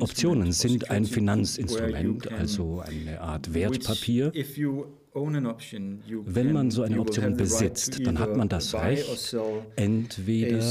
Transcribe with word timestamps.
Optionen 0.00 0.52
sind 0.52 0.90
ein 0.90 1.04
Finanzinstrument, 1.04 2.32
also 2.32 2.80
eine 2.80 3.20
Art 3.20 3.52
Wertpapier. 3.54 4.32
Wenn 6.26 6.52
man 6.52 6.70
so 6.70 6.82
eine 6.82 7.00
Option 7.00 7.36
besitzt, 7.36 8.06
dann 8.06 8.18
hat 8.18 8.36
man 8.36 8.50
das 8.50 8.74
Recht, 8.74 9.34
entweder 9.76 10.62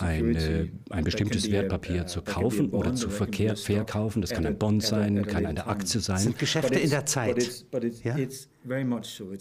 eine, 0.00 0.70
ein 0.90 1.04
bestimmtes 1.04 1.50
Wertpapier 1.50 2.06
zu 2.06 2.22
kaufen 2.22 2.70
oder 2.70 2.94
zu 2.96 3.10
verkehr, 3.10 3.56
verkaufen. 3.56 4.22
Das 4.22 4.30
kann 4.30 4.44
ein 4.44 4.58
Bond 4.58 4.82
sein, 4.82 5.24
kann 5.26 5.46
eine 5.46 5.66
Aktie 5.68 6.00
sein. 6.00 6.16
Das 6.16 6.24
sind 6.24 6.38
Geschäfte 6.38 6.78
in 6.80 6.90
der 6.90 7.06
Zeit. 7.06 7.64
Ja? 8.02 8.16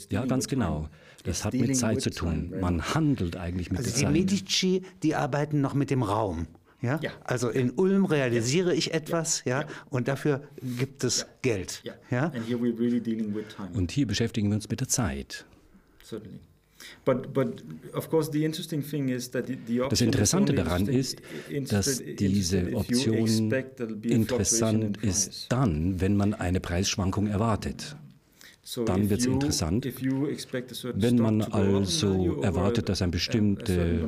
ja, 0.10 0.26
ganz 0.26 0.48
genau. 0.48 0.90
Das 1.24 1.46
hat 1.46 1.54
mit 1.54 1.76
Zeit 1.76 2.02
zu 2.02 2.10
tun. 2.10 2.54
Man 2.60 2.94
handelt 2.94 3.38
eigentlich 3.38 3.72
mit 3.72 3.80
also 3.80 3.90
der 3.90 4.00
Zeit. 4.00 4.10
Die 4.10 4.20
Medici, 4.20 4.82
die 5.02 5.16
arbeiten 5.16 5.62
noch 5.62 5.74
mit 5.74 5.90
dem 5.90 6.04
Raum. 6.04 6.48
Ja? 6.82 7.00
ja? 7.02 7.12
Also 7.24 7.50
in 7.50 7.72
Ulm 7.72 8.06
realisiere 8.06 8.72
ja. 8.72 8.78
ich 8.78 8.94
etwas, 8.94 9.44
ja, 9.46 9.62
ja, 9.62 9.68
und 9.90 10.08
dafür 10.08 10.44
gibt 10.78 11.04
es 11.04 11.26
Geld. 11.42 11.82
Ja? 12.12 12.32
Und 13.74 13.92
hier 13.92 14.06
beschäftigen 14.06 14.50
wir 14.50 14.56
uns 14.56 14.70
mit 14.70 14.82
der 14.82 14.90
Zeit. 14.90 15.46
Das 19.90 20.02
Interessante 20.02 20.54
daran 20.54 20.88
ist, 20.88 21.22
dass 21.70 22.04
diese 22.20 22.74
Option 22.74 23.52
interessant 24.04 24.98
ist 24.98 25.46
dann, 25.50 26.02
wenn 26.02 26.18
man 26.18 26.34
eine 26.34 26.60
Preisschwankung 26.60 27.28
erwartet. 27.28 27.96
Dann 28.86 29.10
wird 29.10 29.20
es 29.20 29.26
interessant. 29.26 29.86
Wenn 30.96 31.18
man 31.18 31.42
also 31.42 32.42
erwartet, 32.42 32.88
dass 32.88 33.02
ein 33.02 33.12
bestimmtes 33.12 34.00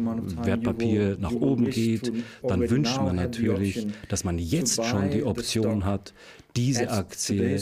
Wertpapier 0.44 1.18
nach 1.20 1.34
oben 1.34 1.70
geht, 1.70 2.12
dann 2.42 2.70
wünscht 2.70 2.98
man 2.98 3.18
natürlich, 3.18 3.88
dass 4.08 4.24
man 4.24 4.40
jetzt 4.40 4.84
schon 4.86 5.12
die 5.12 5.24
Option 5.24 5.84
hat, 5.84 6.14
diese 6.56 6.90
Aktie 6.90 7.58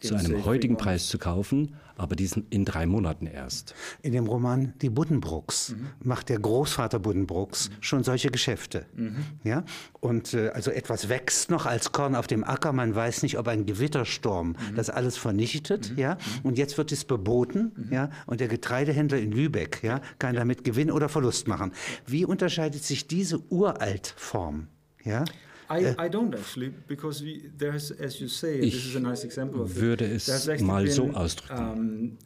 zu 0.00 0.14
einem 0.14 0.44
heutigen 0.44 0.76
Preis 0.76 1.08
zu 1.08 1.18
kaufen, 1.18 1.74
aber 1.98 2.14
diesen 2.14 2.46
in 2.50 2.64
drei 2.64 2.86
Monaten 2.86 3.26
erst. 3.26 3.74
In 4.02 4.12
dem 4.12 4.26
Roman 4.26 4.72
Die 4.80 4.88
Buddenbrooks 4.88 5.70
mhm. 5.70 5.88
macht 6.02 6.28
der 6.28 6.38
Großvater 6.38 7.00
Buddenbrooks 7.00 7.68
mhm. 7.68 7.74
schon 7.80 8.04
solche 8.04 8.30
Geschäfte. 8.30 8.86
Mhm. 8.94 9.16
Ja? 9.42 9.64
Und 10.00 10.32
äh, 10.32 10.50
also 10.50 10.70
etwas 10.70 11.08
wächst 11.08 11.50
noch 11.50 11.66
als 11.66 11.92
Korn 11.92 12.14
auf 12.14 12.26
dem 12.26 12.44
Acker, 12.44 12.72
man 12.72 12.94
weiß 12.94 13.22
nicht, 13.22 13.36
ob 13.36 13.48
ein 13.48 13.66
Gewittersturm 13.66 14.50
mhm. 14.50 14.76
das 14.76 14.90
alles 14.90 15.16
vernichtet. 15.16 15.92
Mhm. 15.92 15.98
Ja? 15.98 16.14
Mhm. 16.14 16.18
Und 16.44 16.58
jetzt 16.58 16.78
wird 16.78 16.92
es 16.92 17.02
verboten 17.02 17.88
ja? 17.90 18.10
und 18.26 18.40
der 18.40 18.48
Getreidehändler 18.48 19.18
in 19.18 19.32
Lübeck 19.32 19.82
ja, 19.82 20.00
kann 20.18 20.36
damit 20.36 20.62
Gewinn 20.62 20.90
oder 20.90 21.08
Verlust 21.08 21.48
machen. 21.48 21.72
Wie 22.06 22.24
unterscheidet 22.24 22.84
sich 22.84 23.08
diese 23.08 23.40
Uraltform? 23.50 24.68
Ja? 25.04 25.24
I. 25.68 25.94
I 25.98 26.08
don't 26.08 26.34
actually, 26.34 26.72
because 26.86 27.22
we, 27.22 27.50
there's, 27.56 27.90
as 27.90 28.20
you 28.20 28.28
say, 28.28 28.58
ich 28.58 28.74
this 28.74 28.86
is 28.86 28.96
a 28.96 29.00
nice 29.00 29.24
example 29.24 29.60
of 29.60 29.76
würde 29.76 30.06
es 30.06 30.28
mal 30.60 30.86
so 30.88 31.10
ausdrücken. 31.12 32.18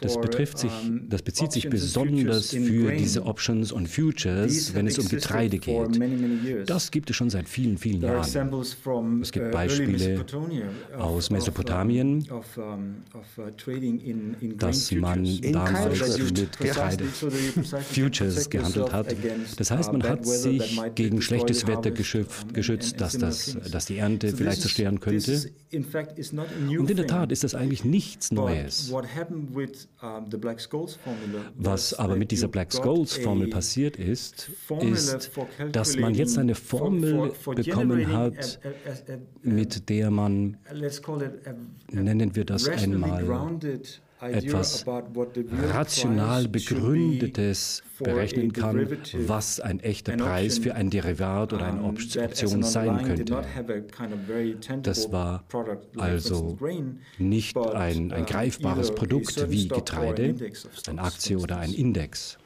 Das, 0.00 0.20
betrifft 0.20 0.58
sich, 0.58 0.70
das 1.08 1.22
bezieht 1.22 1.52
sich 1.52 1.68
besonders 1.68 2.50
für 2.50 2.92
diese 2.92 3.24
Options 3.24 3.72
und 3.72 3.88
Futures, 3.88 4.74
wenn 4.74 4.86
es 4.86 4.98
um 4.98 5.08
Getreide 5.08 5.58
geht. 5.58 6.00
Das 6.66 6.90
gibt 6.90 7.10
es 7.10 7.16
schon 7.16 7.30
seit 7.30 7.48
vielen, 7.48 7.78
vielen 7.78 8.02
Jahren. 8.02 8.52
Es 9.22 9.32
gibt 9.32 9.46
uh, 9.46 9.50
Beispiele 9.50 10.24
aus 10.98 11.30
Mesopotamien, 11.30 12.26
dass 14.58 14.92
man 14.92 15.40
damals 15.40 16.18
mit 16.18 16.58
Getreide 16.58 17.04
Futures 17.04 18.50
gehandelt 18.50 18.92
hat. 18.92 19.16
Das 19.56 19.70
heißt, 19.70 19.92
man 19.92 20.02
hat 20.02 20.26
sich 20.26 20.80
gegen 20.94 21.22
schlechtes 21.22 21.66
Wetter 21.66 21.90
geschützt, 21.90 23.00
dass, 23.00 23.16
das, 23.16 23.56
dass 23.70 23.86
die 23.86 23.98
Ernte 23.98 24.28
vielleicht 24.28 24.60
zerstören 24.60 25.00
könnte. 25.00 25.50
Und 25.72 26.90
in 26.90 26.96
der 26.96 27.06
Tat 27.06 27.32
ist 27.32 27.44
das 27.44 27.54
eigentlich 27.54 27.84
nichts 27.96 28.30
Neues. 28.30 28.92
Was 31.56 31.94
aber 31.94 32.16
mit 32.16 32.30
dieser 32.30 32.48
Black-Scholes-Formel 32.48 33.48
passiert 33.48 33.96
ist, 33.96 34.50
ist, 34.80 35.30
dass 35.72 35.96
man 35.96 36.14
jetzt 36.14 36.38
eine 36.38 36.54
Formel 36.54 37.32
bekommen 37.54 38.12
hat, 38.12 38.60
mit 39.42 39.88
der 39.88 40.10
man, 40.10 40.56
nennen 41.90 42.34
wir 42.34 42.44
das 42.44 42.68
einmal, 42.68 43.24
etwas 44.20 44.86
rational 44.86 46.48
begründetes 46.48 47.82
berechnen 47.98 48.52
kann, 48.52 48.88
was 49.26 49.60
ein 49.60 49.80
echter 49.80 50.16
Preis 50.16 50.58
für 50.58 50.74
ein 50.74 50.90
Derivat 50.90 51.52
oder 51.52 51.66
eine 51.66 51.82
Option 51.82 52.62
sein 52.62 53.02
könnte. 53.04 53.42
Das 54.82 55.12
war 55.12 55.44
also 55.96 56.58
nicht 57.18 57.56
ein, 57.56 58.12
ein 58.12 58.26
greifbares 58.26 58.94
Produkt 58.94 59.50
wie 59.50 59.68
Getreide, 59.68 60.34
eine 60.88 61.02
Aktie 61.02 61.38
oder 61.38 61.58
ein 61.58 61.72
Index. 61.72 62.38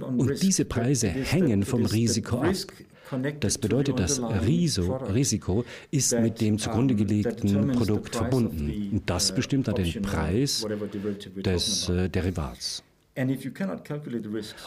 Und 0.00 0.42
diese 0.42 0.64
Preise 0.64 1.08
hängen 1.08 1.64
vom 1.64 1.84
Risiko 1.84 2.38
ab. 2.38 2.54
Das 3.40 3.56
bedeutet, 3.56 3.98
das 3.98 4.20
Risiko 4.20 5.64
ist 5.90 6.18
mit 6.20 6.40
dem 6.40 6.58
zugrunde 6.58 6.94
gelegten 6.94 7.72
Produkt 7.72 8.16
verbunden. 8.16 8.90
Und 8.92 9.08
das 9.08 9.34
bestimmt 9.34 9.68
dann 9.68 9.76
den 9.76 10.02
Preis 10.02 10.66
des 11.36 11.88
äh, 11.88 12.08
Derivats. 12.10 12.82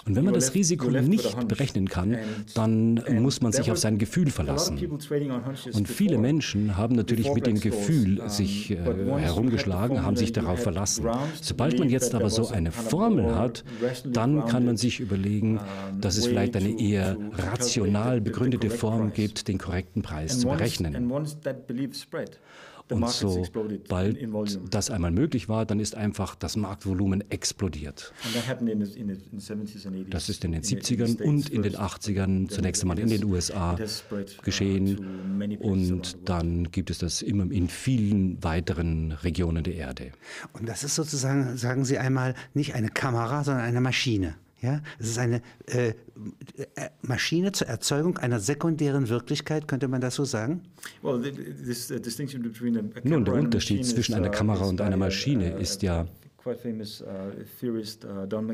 Und 0.06 0.16
wenn 0.16 0.26
man 0.26 0.34
das 0.34 0.54
Risiko 0.54 0.90
nicht 0.90 1.48
berechnen 1.48 1.88
kann, 1.88 2.18
dann 2.54 3.04
muss 3.22 3.42
man 3.42 3.52
sich 3.52 3.72
auf 3.72 3.78
sein 3.78 3.98
Gefühl 3.98 4.30
verlassen. 4.30 4.80
Und 5.74 5.88
viele 5.88 6.18
Menschen 6.18 6.78
haben 6.78 6.96
natürlich 6.96 7.34
mit 7.34 7.48
dem 7.48 7.60
Gefühl 7.60 8.30
sich 8.30 8.72
äh, 8.72 8.78
herumgeschlagen, 8.78 10.04
haben 10.04 10.16
sich 10.16 10.32
darauf 10.32 10.62
verlassen. 10.62 11.08
Sobald 11.42 11.80
man 11.80 11.90
jetzt 11.90 12.14
aber 12.16 12.30
so 12.30 12.48
eine 12.48 12.72
Formel 12.72 13.36
hat, 13.36 13.64
dann 14.06 14.46
kann 14.46 14.66
man 14.66 14.78
sich 14.78 15.00
überlegen, 15.00 15.60
dass 16.00 16.18
es 16.18 16.26
vielleicht 16.26 16.56
eine 16.56 16.80
eher 16.80 17.18
rational 17.34 18.22
begründete 18.22 18.70
Form 18.70 19.14
gibt, 19.14 19.48
den 19.48 19.58
korrekten 19.58 20.02
Preis 20.02 20.40
zu 20.40 20.48
berechnen. 20.48 21.12
Und 22.92 23.10
sobald 23.10 24.18
das 24.70 24.90
einmal 24.90 25.12
möglich 25.12 25.50
war, 25.50 25.66
dann 25.66 25.80
ist 25.80 25.96
einfach 25.96 26.36
das 26.36 26.56
Marktvolumen 26.56 27.24
explodiert. 27.32 28.14
Das 30.10 30.30
ist 30.30 30.44
in 30.44 30.52
den 30.52 30.62
70ern 30.62 31.22
und 31.22 31.50
in 31.50 31.62
den 31.62 31.76
80ern 31.76 32.50
zunächst 32.50 32.84
einmal 32.84 33.00
in 33.00 33.10
den 33.10 33.24
USA 33.24 33.76
uh, 33.76 34.44
geschehen 34.44 35.60
und 35.60 36.30
dann 36.30 36.72
gibt 36.72 36.90
es 36.90 37.00
das 37.00 37.22
immer 37.22 37.50
in 37.52 37.68
vielen 37.68 38.44
weiteren 38.44 39.12
Regionen 39.12 39.64
der 39.64 39.76
Erde. 39.76 40.12
Und 40.54 40.68
das 40.68 40.84
ist 40.84 40.96
sozusagen, 40.96 41.58
sagen 41.58 41.86
Sie 41.86 41.98
einmal, 41.98 42.36
nicht 42.54 42.76
eine 42.76 42.90
Kamera, 42.90 43.44
sondern 43.44 43.64
eine 43.64 43.82
Maschine. 43.82 44.36
Ja, 44.62 44.82
es 45.00 45.10
ist 45.10 45.18
eine 45.18 45.42
äh, 45.66 45.90
äh, 45.90 45.94
Maschine 47.02 47.52
zur 47.52 47.68
Erzeugung 47.68 48.20
einer 48.20 48.40
sekundären 48.40 49.10
Wirklichkeit, 49.10 49.68
könnte 49.68 49.88
man 49.88 50.02
das 50.02 50.14
so 50.16 50.24
sagen? 50.24 50.62
Uh, 51.04 51.18
Nun, 53.04 53.26
der 53.26 53.34
Unterschied 53.34 53.84
zwischen 53.86 54.14
einer 54.14 54.28
uh, 54.28 54.32
Kamera 54.32 54.66
und 54.66 54.80
einer 54.80 54.98
Maschine 54.98 55.56
uh, 55.56 55.60
ist 55.60 55.82
ja 55.82 56.06
von 56.44 56.70
Don 58.30 58.48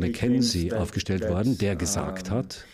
McKenzie 0.00 0.72
aufgestellt 0.72 1.28
worden, 1.28 1.58
der 1.58 1.76
gesagt 1.76 2.30
hat, 2.30 2.64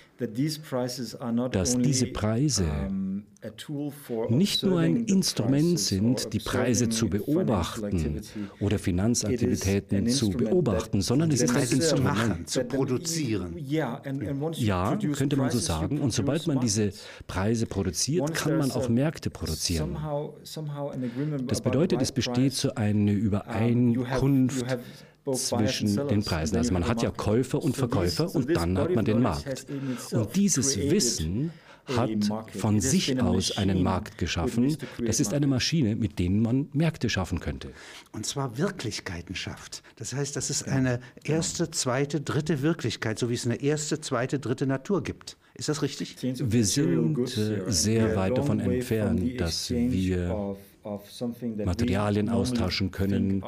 dass 1.53 1.78
diese 1.78 2.07
Preise 2.07 2.67
nicht 4.28 4.62
nur 4.62 4.81
ein 4.81 5.04
Instrument 5.04 5.78
sind, 5.78 6.32
die 6.32 6.38
Preise 6.38 6.88
zu 6.88 7.08
beobachten 7.08 8.20
oder 8.60 8.78
Finanzaktivitäten 8.78 10.08
zu 10.08 10.30
beobachten, 10.30 11.00
sondern 11.00 11.30
es 11.30 11.42
ist 11.42 11.56
ein 11.56 11.68
Instrument 11.68 12.48
zu 12.48 12.65
produzieren. 12.65 13.54
Ja, 13.59 14.03
könnte 15.15 15.36
man 15.36 15.50
so 15.50 15.59
sagen. 15.59 16.00
Und 16.00 16.12
sobald 16.12 16.47
man 16.47 16.60
diese 16.60 16.92
Preise 17.27 17.66
produziert, 17.66 18.34
kann 18.34 18.59
man 18.59 18.71
auch 18.72 18.89
Märkte 18.89 19.30
produzieren. 19.30 19.97
Das 21.47 21.60
bedeutet, 21.60 22.03
es 22.03 22.12
besteht 22.12 22.53
so 22.53 22.74
eine 22.74 23.12
Übereinkunft 23.12 24.66
zwischen 25.33 26.09
den 26.09 26.24
Preisen. 26.24 26.56
Also 26.56 26.72
man 26.72 26.86
hat 26.86 27.03
ja 27.03 27.10
Käufer 27.10 27.62
und 27.62 27.77
Verkäufer 27.77 28.34
und 28.34 28.54
dann 28.54 28.77
hat 28.78 28.95
man 28.95 29.04
den 29.04 29.21
Markt. 29.22 29.66
Und 30.12 30.36
dieses 30.36 30.77
Wissen 30.78 31.53
hat 31.97 32.10
von 32.57 32.81
sich 32.81 33.21
aus 33.21 33.57
einen 33.57 33.83
Markt 33.83 34.19
geschaffen. 34.19 34.77
Das 35.04 35.21
ist 35.21 35.34
eine 35.34 35.47
Maschine, 35.47 35.97
mit 35.97 36.19
der 36.19 36.31
man 36.31 36.69
Märkte 36.72 37.09
schaffen 37.09 37.41
könnte. 37.41 37.72
Und 38.13 38.27
zwar 38.27 38.59
Wirklichkeiten 38.59 39.34
schafft. 39.34 39.83
Das 39.97 40.15
heißt, 40.15 40.37
das 40.37 40.51
ist 40.51 40.69
eine 40.69 41.01
erste, 41.25 41.71
zweite, 41.71 42.21
dritte 42.21 42.63
Wirklichkeit, 42.63 43.19
so 43.19 43.31
wie 43.31 43.34
es 43.34 43.47
eine 43.47 43.60
erste, 43.63 44.01
zweite, 44.01 44.39
dritte 44.39 44.66
Natur 44.66 45.03
gibt. 45.03 45.37
Ist 45.54 45.69
das 45.69 45.83
richtig? 45.83 46.16
Wir 46.22 46.65
sind 46.65 47.19
äh, 47.19 47.71
sehr 47.71 48.16
weit 48.16 48.39
davon 48.39 48.60
entfernt, 48.60 49.41
dass 49.41 49.71
wir 49.71 50.57
Materialien 51.65 52.28
austauschen 52.31 52.91
können 52.91 53.43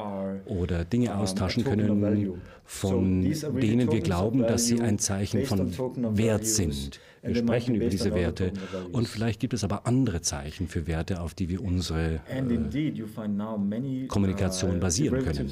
oder 0.45 0.85
Dinge 0.85 1.17
austauschen 1.17 1.63
können, 1.63 2.41
von 2.65 3.21
denen 3.23 3.91
wir 3.91 4.01
glauben, 4.01 4.41
dass 4.41 4.65
sie 4.65 4.79
ein 4.79 4.99
Zeichen 4.99 5.45
von 5.45 5.73
Wert 6.15 6.45
sind. 6.45 6.99
Wir 7.23 7.35
sprechen 7.35 7.75
über 7.75 7.87
diese 7.87 8.13
Werte 8.13 8.51
und 8.91 9.07
vielleicht 9.07 9.39
gibt 9.39 9.53
es 9.53 9.63
aber 9.63 9.87
andere 9.87 10.21
Zeichen 10.21 10.67
für 10.67 10.87
Werte, 10.87 11.21
auf 11.21 11.33
die 11.33 11.47
wir 11.47 11.63
unsere 11.63 12.19
äh, 12.27 14.07
Kommunikation 14.07 14.77
uh, 14.77 14.79
basieren 14.79 15.23
können. 15.23 15.49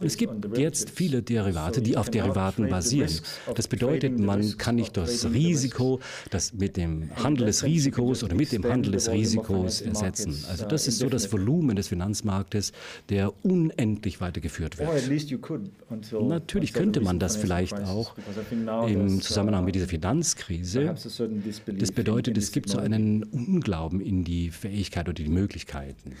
Es 0.00 0.16
gibt 0.16 0.56
jetzt 0.56 0.88
viele 0.88 1.22
Derivate, 1.22 1.82
die 1.82 1.98
auf 1.98 2.08
Derivaten 2.08 2.68
basieren. 2.68 3.12
Das 3.54 3.68
bedeutet, 3.68 4.18
man 4.18 4.56
kann 4.56 4.76
nicht 4.76 4.96
das 4.96 5.30
Risiko, 5.30 6.00
das 6.30 6.54
mit 6.54 6.78
dem 6.78 7.10
Handel 7.16 7.46
des 7.46 7.62
Risikos 7.62 8.24
oder 8.24 8.34
mit 8.34 8.50
dem 8.52 8.64
Handel 8.64 8.92
des 8.92 9.10
Risikos 9.10 9.82
ersetzen. 9.82 10.42
Also 10.48 10.66
das 10.66 10.88
ist 10.88 10.98
so 10.98 11.10
das 11.10 11.30
Volumen 11.30 11.76
des 11.76 11.88
Finanzmarktes, 11.88 12.72
der 13.10 13.32
unendlich 13.44 14.22
weitergeführt 14.22 14.78
wird. 14.78 14.88
Natürlich 16.22 16.72
könnte 16.72 17.00
man 17.02 17.18
das 17.18 17.36
vielleicht 17.36 17.78
auch 17.80 18.14
im 18.86 19.20
Zusammenhang 19.20 19.66
mit 19.66 19.74
dieser 19.74 19.88
Finanzkrise 19.88 20.94
das 21.80 21.92
bedeutet, 21.92 22.36
es 22.38 22.52
gibt 22.52 22.68
so 22.68 22.78
einen 22.78 23.22
Unglauben 23.24 24.00
in 24.00 24.24
die 24.24 24.50
Fähigkeit 24.50 25.08
oder 25.08 25.14
die 25.14 25.28
Möglichkeiten. 25.28 26.14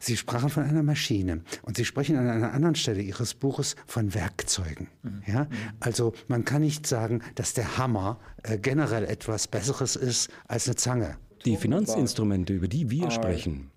Sie 0.00 0.16
sprachen 0.16 0.50
von 0.50 0.64
einer 0.64 0.82
Maschine 0.82 1.42
und 1.62 1.76
Sie 1.76 1.84
sprechen 1.84 2.16
an 2.16 2.28
einer 2.28 2.52
anderen 2.52 2.74
Stelle 2.74 3.02
Ihres 3.02 3.34
Buches 3.34 3.76
von 3.86 4.14
Werkzeugen. 4.14 4.88
Mhm. 5.02 5.22
Ja? 5.26 5.48
Also 5.80 6.12
man 6.28 6.44
kann 6.44 6.62
nicht 6.62 6.86
sagen, 6.86 7.22
dass 7.34 7.54
der 7.54 7.78
Hammer 7.78 8.18
äh, 8.42 8.58
generell 8.58 9.04
etwas 9.04 9.48
Besseres 9.48 9.96
ist 9.96 10.30
als 10.46 10.66
eine 10.66 10.76
Zange. 10.76 11.16
Die 11.44 11.56
Finanzinstrumente, 11.56 12.54
über 12.54 12.68
die 12.68 12.90
wir 12.90 13.10
sprechen, 13.10 13.70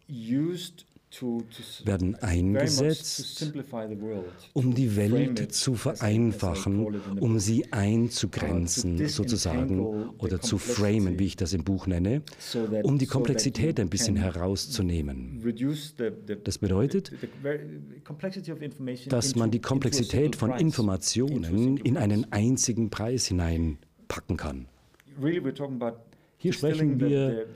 werden 1.86 2.16
eingesetzt, 2.16 3.54
um 4.54 4.74
die 4.74 4.96
Welt 4.96 5.54
zu 5.54 5.76
vereinfachen, 5.76 7.00
um 7.20 7.40
sie 7.40 7.72
einzugrenzen 7.72 9.08
sozusagen 9.08 10.10
oder 10.18 10.42
zu 10.42 10.58
framen, 10.58 11.20
wie 11.20 11.26
ich 11.26 11.36
das 11.36 11.54
im 11.54 11.64
Buch 11.64 11.88
nenne, 11.88 12.22
um 12.84 12.98
die 12.98 13.08
Komplexität 13.08 13.80
ein 13.80 13.90
bisschen 13.90 14.16
herauszunehmen. 14.16 15.42
Das 16.44 16.58
bedeutet, 16.58 17.12
dass 19.10 19.36
man 19.36 19.52
die 19.52 19.62
Komplexität 19.62 20.36
von 20.36 20.52
Informationen 20.52 21.78
in 21.78 21.98
einen 21.98 22.32
einzigen 22.32 22.90
Preis 22.90 23.28
hineinpacken 23.28 24.38
kann. 24.38 24.68
Hier 26.40 26.54
sprechen 26.54 27.00
wir 27.00 27.48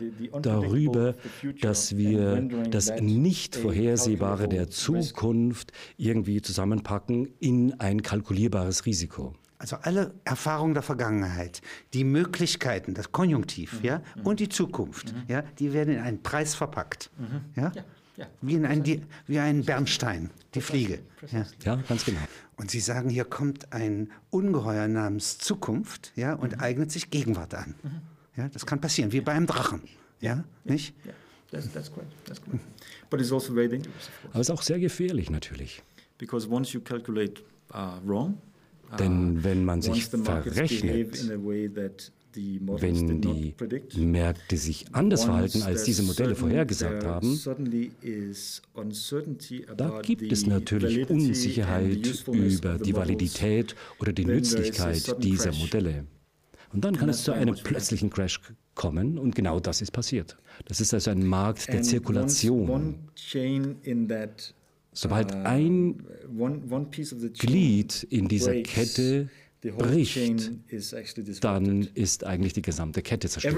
darüber, 0.41 1.15
dass 1.61 1.95
wir 1.97 2.41
das 2.69 2.91
nicht 2.99 3.55
vorhersehbare 3.55 4.47
der 4.47 4.69
Zukunft 4.69 5.71
irgendwie 5.97 6.41
zusammenpacken 6.41 7.29
in 7.39 7.79
ein 7.79 8.01
kalkulierbares 8.01 8.85
Risiko. 8.85 9.35
Also 9.59 9.75
alle 9.83 10.15
Erfahrungen 10.25 10.73
der 10.73 10.81
Vergangenheit, 10.81 11.61
die 11.93 12.03
Möglichkeiten, 12.03 12.95
das 12.95 13.11
Konjunktiv, 13.11 13.73
mhm. 13.73 13.85
ja, 13.85 14.01
mhm. 14.15 14.25
und 14.25 14.39
die 14.39 14.49
Zukunft, 14.49 15.13
mhm. 15.13 15.23
ja, 15.27 15.43
die 15.59 15.71
werden 15.71 15.93
in 15.93 16.01
einen 16.01 16.23
Preis 16.23 16.55
verpackt, 16.55 17.11
mhm. 17.19 17.41
ja? 17.55 17.71
ja? 17.75 17.83
Ja, 18.17 18.27
wie, 18.41 18.55
in 18.55 18.65
ein, 18.65 18.83
die, 18.83 19.03
wie 19.27 19.39
ein 19.39 19.63
Bernstein, 19.63 20.31
die 20.53 20.61
Fliege. 20.61 20.99
Ja. 21.31 21.45
ja. 21.63 21.75
ganz 21.87 22.03
genau. 22.05 22.19
Und 22.57 22.69
Sie 22.69 22.79
sagen, 22.79 23.09
hier 23.09 23.23
kommt 23.23 23.71
ein 23.71 24.11
Ungeheuer 24.31 24.87
namens 24.87 25.37
Zukunft 25.37 26.11
ja, 26.15 26.33
und 26.33 26.57
mhm. 26.57 26.59
eignet 26.59 26.91
sich 26.91 27.09
Gegenwart 27.09 27.53
an. 27.53 27.75
Ja, 28.37 28.47
das 28.49 28.65
kann 28.65 28.79
passieren, 28.79 29.11
wie 29.11 29.21
bei 29.21 29.33
einem 29.33 29.47
Drachen. 29.47 29.81
Ja, 30.21 30.43
nicht? 30.63 30.93
Ja, 31.05 31.13
that's, 31.51 31.71
that's 31.71 31.91
correct. 31.91 32.11
That's 32.25 32.41
correct. 32.41 32.63
But 33.09 33.19
it's 33.19 33.31
also 33.31 33.53
very 33.53 33.67
dangerous. 33.67 34.09
Aber 34.29 34.39
es 34.39 34.47
ist 34.47 34.51
auch 34.51 34.61
sehr 34.61 34.79
gefährlich 34.79 35.29
natürlich. 35.29 35.81
Because 36.17 36.49
once 36.49 36.71
you 36.73 36.81
calculate 36.81 37.41
uh, 37.73 37.99
wrong, 38.05 38.37
uh, 38.91 38.95
denn 38.95 39.43
wenn 39.43 39.65
man 39.65 39.81
sich 39.81 40.05
verrechnet, 40.05 41.27
wenn 42.33 43.21
die 43.21 44.05
Märkte 44.05 44.55
sich 44.55 44.85
anders 44.93 45.25
verhalten, 45.25 45.63
als 45.63 45.83
diese 45.83 46.03
Modelle 46.03 46.35
vorhergesagt 46.35 47.03
haben, 47.03 47.39
da 49.75 50.01
gibt 50.01 50.31
es 50.31 50.45
natürlich 50.45 51.09
Unsicherheit 51.09 52.25
über 52.27 52.77
die 52.77 52.95
Validität 52.95 53.75
oder 53.99 54.13
die 54.13 54.25
Nützlichkeit 54.25 55.21
dieser 55.21 55.51
Modelle. 55.53 56.05
Und 56.73 56.85
dann 56.85 56.95
kann 56.95 57.09
es 57.09 57.23
zu 57.23 57.31
einem 57.33 57.55
plötzlichen 57.55 58.09
Crash 58.09 58.39
kommen 58.75 59.17
und 59.17 59.35
genau 59.35 59.59
das 59.59 59.81
ist 59.81 59.91
passiert. 59.91 60.37
Das 60.65 60.79
ist 60.79 60.93
also 60.93 61.11
ein 61.11 61.25
Markt 61.25 61.67
der 61.67 61.81
Zirkulation. 61.81 63.09
Sobald 64.93 65.33
uh, 65.33 65.37
ein 65.43 66.03
Glied 67.39 68.03
in 68.09 68.27
dieser 68.27 68.61
Kette 68.61 69.29
bricht, 69.61 70.51
dann 71.41 71.87
ist 71.93 72.23
eigentlich 72.25 72.53
die 72.53 72.61
gesamte 72.61 73.01
Kette 73.01 73.29
zerstört. 73.29 73.55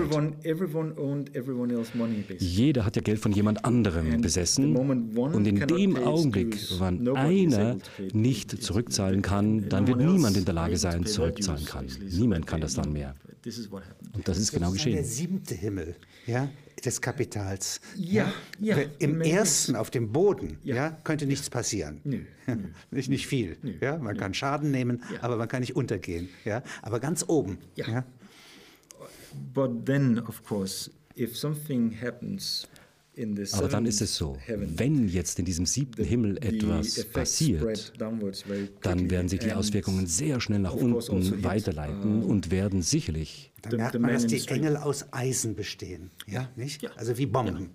Jeder 2.40 2.86
hat 2.86 2.96
ja 2.96 3.02
Geld 3.02 3.20
von 3.20 3.32
jemand 3.32 3.64
anderem 3.66 4.22
besessen 4.22 4.76
und 4.76 5.48
in 5.48 5.68
dem 5.68 5.96
Augenblick, 5.98 6.58
wann 6.78 7.08
einer 7.08 7.78
nicht 8.14 8.62
zurückzahlen 8.62 9.22
kann, 9.22 9.70
dann 9.70 9.88
wird 9.88 10.00
niemand 10.00 10.36
in 10.38 10.46
der 10.46 10.54
Lage 10.54 10.78
sein, 10.78 11.06
zurückzahlen 11.06 11.66
kann. 11.66 11.88
Niemand 12.12 12.48
kann 12.48 12.62
das 12.62 12.74
dann 12.74 12.92
mehr. 12.92 13.16
Und 14.14 14.28
das 14.28 14.38
ist 14.38 14.52
genau 14.52 14.72
geschehen. 14.72 14.96
Der 14.96 15.04
siebte 15.04 15.56
Himmel. 15.56 15.96
Ja, 16.26 16.50
des 16.84 17.02
Kapitals. 17.02 17.82
Ja, 17.96 18.32
ja. 18.60 18.78
Im 19.00 19.22
ersten, 19.22 19.76
auf 19.76 19.90
dem 19.90 20.12
Boden, 20.12 20.58
ja. 20.64 20.76
ja 20.76 20.98
könnte 21.04 21.26
nichts 21.26 21.50
passieren. 21.50 22.02
Nö, 22.04 22.20
nö. 22.48 22.56
nicht, 22.92 23.10
nicht 23.10 23.28
viel. 23.28 23.58
Nö, 23.62 23.74
ja, 23.82 23.98
man 23.98 24.18
kann 24.18 24.34
Schaden 24.34 24.72
nehmen, 24.72 25.04
aber 25.22 25.38
man 25.38 25.48
kann 25.48 25.62
nicht 25.62 25.76
untergehen. 25.76 26.30
Ja, 26.46 26.64
aber 26.82 27.00
ganz 27.00 27.26
oben. 27.28 27.58
Ja. 27.76 28.06
But 29.54 29.86
then, 29.86 30.20
of 30.20 30.44
course, 30.44 30.92
if 31.16 31.38
something 31.38 31.96
happens 32.00 32.68
aber 33.52 33.68
dann 33.68 33.86
ist 33.86 34.02
es 34.02 34.16
so, 34.16 34.38
wenn 34.48 35.08
jetzt 35.08 35.38
in 35.38 35.46
diesem 35.46 35.66
siebten 35.66 36.04
Himmel 36.04 36.38
etwas 36.38 37.04
passiert, 37.06 37.94
dann 38.82 39.10
werden 39.10 39.30
sich 39.30 39.40
die 39.40 39.54
Auswirkungen 39.54 40.08
sehr 40.08 40.42
schnell 40.42 40.60
nach 40.60 40.74
unten 40.74 40.96
also 40.96 41.44
weiterleiten 41.44 42.24
uh, 42.24 42.26
und 42.26 42.50
werden 42.50 42.82
sicherlich. 42.82 43.52
Dann 43.62 43.78
merkt 43.78 44.00
man, 44.00 44.12
dass 44.12 44.26
die 44.26 44.46
Engel 44.48 44.78
aus 44.78 45.14
Eisen 45.14 45.56
bestehen, 45.56 46.10
ja, 46.28 46.50
nicht? 46.56 46.90
Also 46.98 47.18
wie 47.18 47.28
Bomben. 47.28 47.70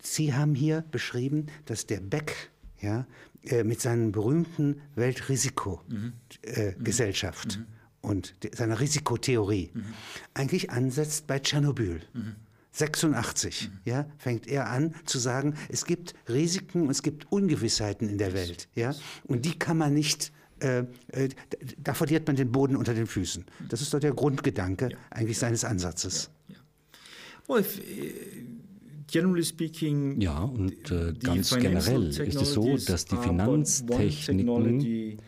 Sie 0.00 0.34
haben 0.34 0.54
hier 0.54 0.84
beschrieben, 0.90 1.46
dass 1.64 1.86
der 1.86 2.00
Beck 2.00 2.50
ja, 2.80 3.06
äh, 3.44 3.64
mit 3.64 3.80
seinen 3.80 4.12
berühmten 4.12 4.82
Weltrisikogesellschaft 4.94 7.58
mhm. 7.58 7.62
äh, 7.62 7.64
mhm. 7.64 7.66
und 8.00 8.34
seiner 8.52 8.80
Risikotheorie 8.80 9.70
mhm. 9.72 9.84
eigentlich 10.34 10.70
ansetzt 10.70 11.26
bei 11.26 11.38
Tschernobyl. 11.38 12.02
Mhm. 12.74 12.78
86 12.78 13.68
mhm. 13.68 13.78
ja, 13.84 14.06
fängt 14.18 14.46
er 14.46 14.68
an 14.68 14.94
zu 15.04 15.18
sagen, 15.18 15.54
es 15.68 15.84
gibt 15.84 16.14
Risiken 16.28 16.82
und 16.82 16.90
es 16.90 17.02
gibt 17.02 17.30
Ungewissheiten 17.30 18.08
in 18.08 18.18
der 18.18 18.34
Welt. 18.34 18.68
Ja, 18.74 18.94
und 19.24 19.44
die 19.44 19.58
kann 19.58 19.78
man 19.78 19.94
nicht, 19.94 20.32
äh, 20.60 20.84
äh, 21.12 21.28
da 21.78 21.94
verliert 21.94 22.26
man 22.26 22.36
den 22.36 22.50
Boden 22.50 22.76
unter 22.76 22.94
den 22.94 23.06
Füßen. 23.06 23.44
Das 23.68 23.80
ist 23.80 23.94
doch 23.94 24.00
der 24.00 24.12
Grundgedanke 24.12 24.90
ja. 24.90 24.98
eigentlich 25.10 25.38
seines 25.38 25.64
Ansatzes. 25.64 26.30
Ja, 26.48 26.56
well, 27.48 27.60
if, 27.60 27.78
uh, 27.78 27.82
Generally 29.06 29.44
speaking, 29.44 30.20
ja, 30.20 30.42
und 30.42 30.90
äh, 30.90 31.12
ganz 31.22 31.54
generell 31.54 32.08
ist 32.08 32.18
es 32.18 32.54
so, 32.54 32.76
dass 32.76 33.04
die 33.04 33.16
Finanztechniken 33.16 35.18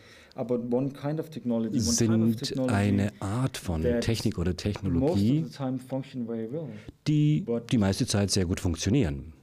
sind 1.79 2.69
eine 2.69 3.11
Art 3.19 3.57
von 3.57 3.81
Technik 4.01 4.37
oder 4.37 4.55
Technologie, 4.55 5.45
die 7.07 7.45
die 7.71 7.77
meiste 7.77 8.05
Zeit 8.05 8.31
sehr 8.31 8.45
gut 8.45 8.59
funktionieren. 8.59 9.33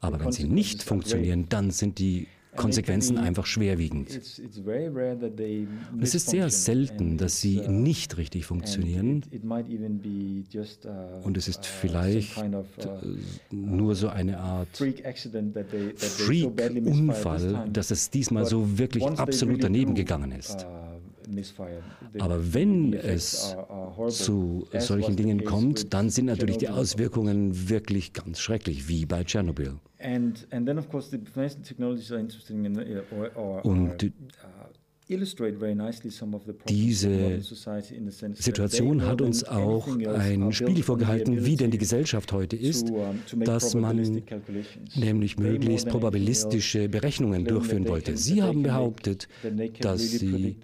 Aber 0.00 0.20
wenn 0.20 0.32
sie 0.32 0.44
nicht 0.44 0.82
funktionieren, 0.82 1.46
dann 1.48 1.70
sind 1.70 1.98
die 1.98 2.28
Konsequenzen 2.58 3.16
einfach 3.18 3.46
schwerwiegend. 3.46 4.10
Und 5.92 6.02
es 6.02 6.14
ist 6.14 6.28
sehr 6.28 6.50
selten, 6.50 7.16
dass 7.16 7.40
sie 7.40 7.60
uh, 7.60 7.70
nicht 7.70 8.18
richtig 8.18 8.44
funktionieren. 8.44 9.22
Uh, 9.32 9.38
Und 11.22 11.36
es 11.36 11.48
ist 11.48 11.64
vielleicht 11.66 12.36
uh, 12.36 12.64
nur 13.50 13.94
so 13.94 14.08
eine 14.08 14.38
Art 14.38 14.68
Freak-Unfall, 16.02 17.68
dass 17.72 17.90
es 17.90 18.10
diesmal 18.10 18.44
so 18.44 18.78
wirklich 18.78 19.04
absolut 19.04 19.62
daneben 19.62 19.94
gegangen 19.94 20.32
ist. 20.32 20.66
Aber 22.18 22.54
wenn 22.54 22.92
es 22.94 23.56
zu 24.08 24.66
solchen 24.78 25.16
Dingen 25.16 25.44
kommt, 25.44 25.92
dann 25.94 26.10
sind 26.10 26.26
natürlich 26.26 26.58
die 26.58 26.68
Auswirkungen 26.68 27.68
wirklich 27.68 28.12
ganz 28.12 28.40
schrecklich, 28.40 28.88
wie 28.88 29.06
bei 29.06 29.24
Tschernobyl. 29.24 29.74
Und 33.62 34.02
die 34.02 34.12
Diese 36.68 37.40
Situation 38.34 39.06
hat 39.06 39.22
uns 39.22 39.44
auch 39.44 39.88
ein 40.06 40.52
Spiegel 40.52 40.82
vorgehalten, 40.82 41.46
wie 41.46 41.56
denn 41.56 41.70
die 41.70 41.78
Gesellschaft 41.78 42.32
heute 42.32 42.56
ist, 42.56 42.92
dass 43.34 43.74
man 43.74 44.22
nämlich 44.94 45.38
möglichst 45.38 45.88
probabilistische 45.88 46.90
Berechnungen 46.90 47.46
durchführen 47.46 47.88
wollte. 47.88 48.18
Sie 48.18 48.42
haben 48.42 48.62
behauptet, 48.62 49.28
dass 49.80 50.02
Sie 50.02 50.56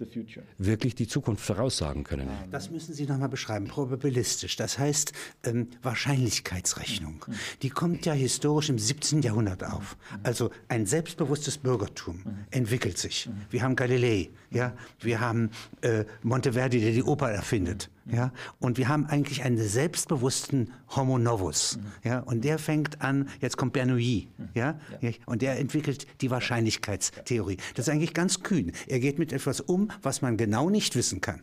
wirklich 0.59 0.93
die 0.93 1.07
Zukunft 1.07 1.43
voraussagen 1.43 2.03
können. 2.03 2.29
Das 2.51 2.69
müssen 2.69 2.93
Sie 2.93 3.07
nochmal 3.07 3.29
beschreiben, 3.29 3.65
probabilistisch. 3.65 4.55
Das 4.57 4.77
heißt 4.77 5.11
ähm, 5.43 5.69
Wahrscheinlichkeitsrechnung. 5.81 7.25
Die 7.63 7.69
kommt 7.69 8.05
ja 8.05 8.13
historisch 8.13 8.69
im 8.69 8.77
17. 8.77 9.23
Jahrhundert 9.23 9.63
auf. 9.63 9.97
Also 10.21 10.51
ein 10.67 10.85
selbstbewusstes 10.85 11.57
Bürgertum 11.57 12.21
entwickelt 12.51 12.99
sich. 12.99 13.27
Wir 13.49 13.63
haben 13.63 13.75
Galilei, 13.75 14.29
ja, 14.51 14.73
wir 14.99 15.19
haben 15.19 15.49
äh, 15.81 16.05
Monteverdi, 16.23 16.79
der 16.79 16.91
die 16.91 17.03
Oper 17.03 17.31
erfindet. 17.31 17.89
Ja, 18.05 18.31
und 18.59 18.77
wir 18.77 18.87
haben 18.87 19.07
eigentlich 19.07 19.43
einen 19.43 19.57
selbstbewussten 19.57 20.71
Homo 20.95 21.17
novus. 21.17 21.79
Ja, 22.03 22.19
und 22.19 22.43
der 22.43 22.59
fängt 22.59 23.01
an, 23.01 23.29
jetzt 23.41 23.57
kommt 23.57 23.73
Bernoulli, 23.73 24.27
ja, 24.53 24.79
und 25.25 25.41
der 25.41 25.59
entwickelt 25.59 26.05
die 26.21 26.29
Wahrscheinlichkeitstheorie. 26.29 27.57
Das 27.73 27.87
ist 27.87 27.93
eigentlich 27.93 28.13
ganz 28.13 28.43
kühn. 28.43 28.73
Er 28.87 28.99
geht 28.99 29.17
mit 29.17 29.33
etwas 29.33 29.59
um, 29.59 29.89
was 30.03 30.21
man 30.21 30.37
genau 30.37 30.69
nicht 30.69 30.95
wissen 30.95 31.19
kann. 31.19 31.41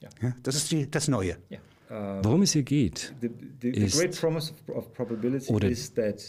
Ja, 0.00 0.32
das 0.42 0.54
ist 0.54 0.70
die, 0.70 0.88
das 0.88 1.08
Neue. 1.08 1.36
Worum 1.88 2.42
es 2.42 2.52
hier 2.52 2.64
geht, 2.64 3.14
ist, 3.62 4.20
oder 5.48 5.70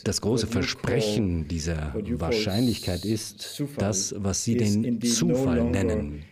das 0.04 0.22
große 0.22 0.48
Versprechen 0.48 1.48
dieser 1.48 1.96
Wahrscheinlichkeit 1.96 3.06
ist 3.06 3.64
das, 3.78 4.14
was 4.18 4.44
Sie 4.44 4.56
den 4.56 5.02
Zufall 5.02 5.64
nennen. 5.64 6.24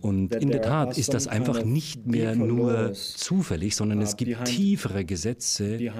Und 0.00 0.34
in 0.34 0.50
der 0.50 0.62
Tat 0.62 0.98
ist 0.98 1.14
das 1.14 1.26
einfach 1.26 1.64
nicht 1.64 2.06
mehr 2.06 2.34
nur 2.36 2.92
zufällig, 2.92 3.76
sondern 3.76 4.00
es 4.00 4.16
gibt 4.16 4.44
tiefere 4.44 5.04
Gesetze 5.04 5.78
uh, 5.78 5.90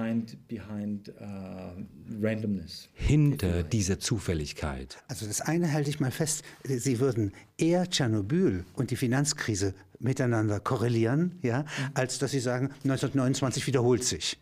hinter 2.93 3.63
dieser 3.63 3.99
Zufälligkeit. 3.99 5.03
Also 5.07 5.25
das 5.25 5.41
eine 5.41 5.71
halte 5.71 5.89
ich 5.89 5.99
mal 5.99 6.11
fest, 6.11 6.43
Sie 6.63 6.99
würden 6.99 7.31
eher 7.57 7.89
Tschernobyl 7.89 8.65
und 8.73 8.91
die 8.91 8.95
Finanzkrise 8.95 9.73
miteinander 9.99 10.59
korrelieren, 10.59 11.39
ja, 11.41 11.61
mhm. 11.61 11.65
als 11.93 12.19
dass 12.19 12.31
Sie 12.31 12.39
sagen, 12.39 12.67
1929 12.83 13.65
wiederholt 13.67 14.03
sich. 14.03 14.37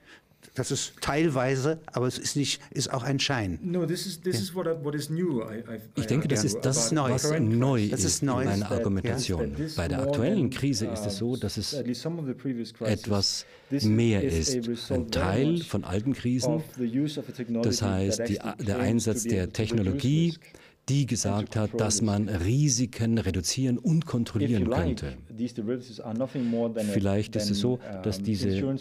Das 0.55 0.71
ist 0.71 0.93
teilweise, 1.01 1.79
aber 1.87 2.07
es 2.07 2.17
ist 2.17 2.35
nicht, 2.35 2.61
ist 2.71 2.93
auch 2.93 3.03
ein 3.03 3.19
Schein. 3.19 3.59
Ich 5.95 6.05
denke, 6.05 6.27
das 6.27 6.43
ist 6.43 6.61
das, 6.61 6.95
was 6.95 7.39
neu 7.39 7.83
ist, 7.83 8.03
ist 8.03 8.21
in 8.21 8.27
meiner 8.27 8.71
Argumentation. 8.71 9.55
Bei 9.75 9.87
der 9.87 10.03
aktuellen 10.03 10.49
Krise 10.49 10.87
ist 10.87 11.05
es 11.05 11.17
so, 11.17 11.35
dass 11.35 11.57
es 11.57 11.73
etwas 11.73 13.45
mehr 13.69 14.23
ist. 14.23 14.91
Ein 14.91 15.09
Teil 15.09 15.57
von 15.63 15.83
alten 15.83 16.13
Krisen, 16.13 16.63
das 17.63 17.81
heißt 17.81 18.27
die, 18.27 18.39
der 18.59 18.79
Einsatz 18.79 19.23
der 19.23 19.51
Technologie, 19.51 20.35
die 20.89 21.05
gesagt 21.05 21.55
hat, 21.55 21.79
dass 21.79 22.01
man 22.01 22.27
Risiken 22.27 23.17
reduzieren 23.17 23.77
und 23.77 24.05
kontrollieren 24.05 24.69
könnte. 24.69 25.17
Vielleicht 26.93 27.35
ist 27.35 27.49
es 27.49 27.59
so, 27.59 27.79
dass 28.03 28.21
diese, 28.21 28.77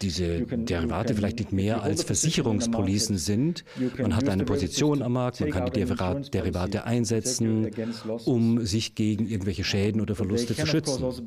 diese 0.00 0.40
Derivate 0.42 1.14
vielleicht 1.14 1.38
nicht 1.38 1.52
mehr 1.52 1.82
als 1.82 2.02
Versicherungspolicen 2.02 3.18
sind. 3.18 3.64
Man 3.98 4.16
hat 4.16 4.28
eine 4.28 4.44
Position 4.44 5.02
am 5.02 5.12
Markt, 5.12 5.40
man 5.40 5.50
kann 5.50 5.66
die 5.66 6.30
Derivate 6.30 6.84
einsetzen, 6.84 7.70
um 8.24 8.64
sich 8.64 8.94
gegen 8.94 9.28
irgendwelche 9.28 9.64
Schäden 9.64 10.00
oder 10.00 10.14
Verluste 10.14 10.56
zu 10.56 10.66
schützen. 10.66 11.04
Also 11.04 11.22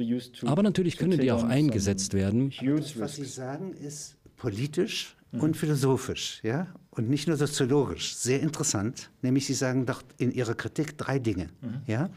Aber 0.46 0.64
natürlich 0.64 0.98
können 0.98 1.20
die 1.20 1.32
auch 1.32 1.44
eingesetzt 1.44 2.14
werden. 2.14 2.52
Was 2.96 3.16
Sie 3.16 3.26
sagen, 3.26 3.74
ist 3.74 4.18
politisch 4.36 5.16
und 5.42 5.58
philosophisch, 5.58 6.40
ja, 6.44 6.68
und 6.92 7.10
nicht 7.10 7.28
nur 7.28 7.38
soziologisch. 7.38 8.16
Sehr 8.16 8.42
interessant. 8.42 9.10
Nämlich, 9.22 9.46
Sie 9.46 9.54
sagen 9.54 9.86
doch 9.86 10.02
in 10.18 10.32
Ihrer 10.32 10.56
Kritik 10.56 10.98
drei 10.98 11.20
Dinge, 11.20 11.50
mhm. 11.62 11.82
ja. 11.88 12.10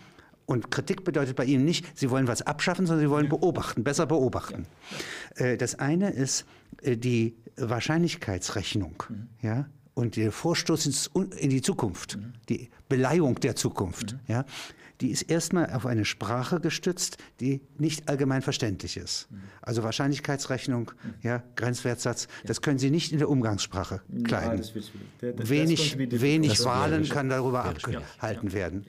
Und 0.46 0.70
Kritik 0.70 1.04
bedeutet 1.04 1.36
bei 1.36 1.44
Ihnen 1.44 1.64
nicht, 1.64 1.86
Sie 1.98 2.10
wollen 2.10 2.26
was 2.26 2.42
abschaffen, 2.42 2.86
sondern 2.86 3.04
Sie 3.04 3.10
wollen 3.10 3.28
beobachten, 3.28 3.84
besser 3.84 4.06
beobachten. 4.06 4.66
Ja. 5.38 5.46
Äh, 5.46 5.56
das 5.56 5.74
eine 5.78 6.10
ist 6.10 6.46
äh, 6.82 6.96
die 6.96 7.36
Wahrscheinlichkeitsrechnung, 7.56 9.02
mhm. 9.08 9.28
ja, 9.42 9.68
und 9.94 10.16
der 10.16 10.30
Vorstoß 10.30 11.10
in 11.36 11.50
die 11.50 11.60
Zukunft, 11.60 12.16
mhm. 12.16 12.32
die 12.48 12.70
Beleihung 12.88 13.40
der 13.40 13.56
Zukunft, 13.56 14.12
mhm. 14.12 14.20
ja 14.28 14.44
die 15.00 15.10
ist 15.10 15.22
erstmal 15.22 15.70
auf 15.70 15.86
eine 15.86 16.04
Sprache 16.04 16.60
gestützt, 16.60 17.18
die 17.40 17.60
nicht 17.78 18.08
allgemein 18.08 18.42
verständlich 18.42 18.96
ist. 18.96 19.28
Also 19.62 19.82
Wahrscheinlichkeitsrechnung, 19.82 20.90
ja, 21.22 21.42
Grenzwertsatz, 21.56 22.28
das 22.44 22.62
können 22.62 22.78
Sie 22.78 22.90
nicht 22.90 23.12
in 23.12 23.18
der 23.18 23.28
Umgangssprache 23.28 24.00
kleiden. 24.24 24.64
Wenig, 25.20 25.98
wenig 25.98 26.64
Wahlen 26.64 27.08
kann 27.08 27.28
darüber 27.28 27.64
abgehalten 27.64 28.52
werden. 28.52 28.86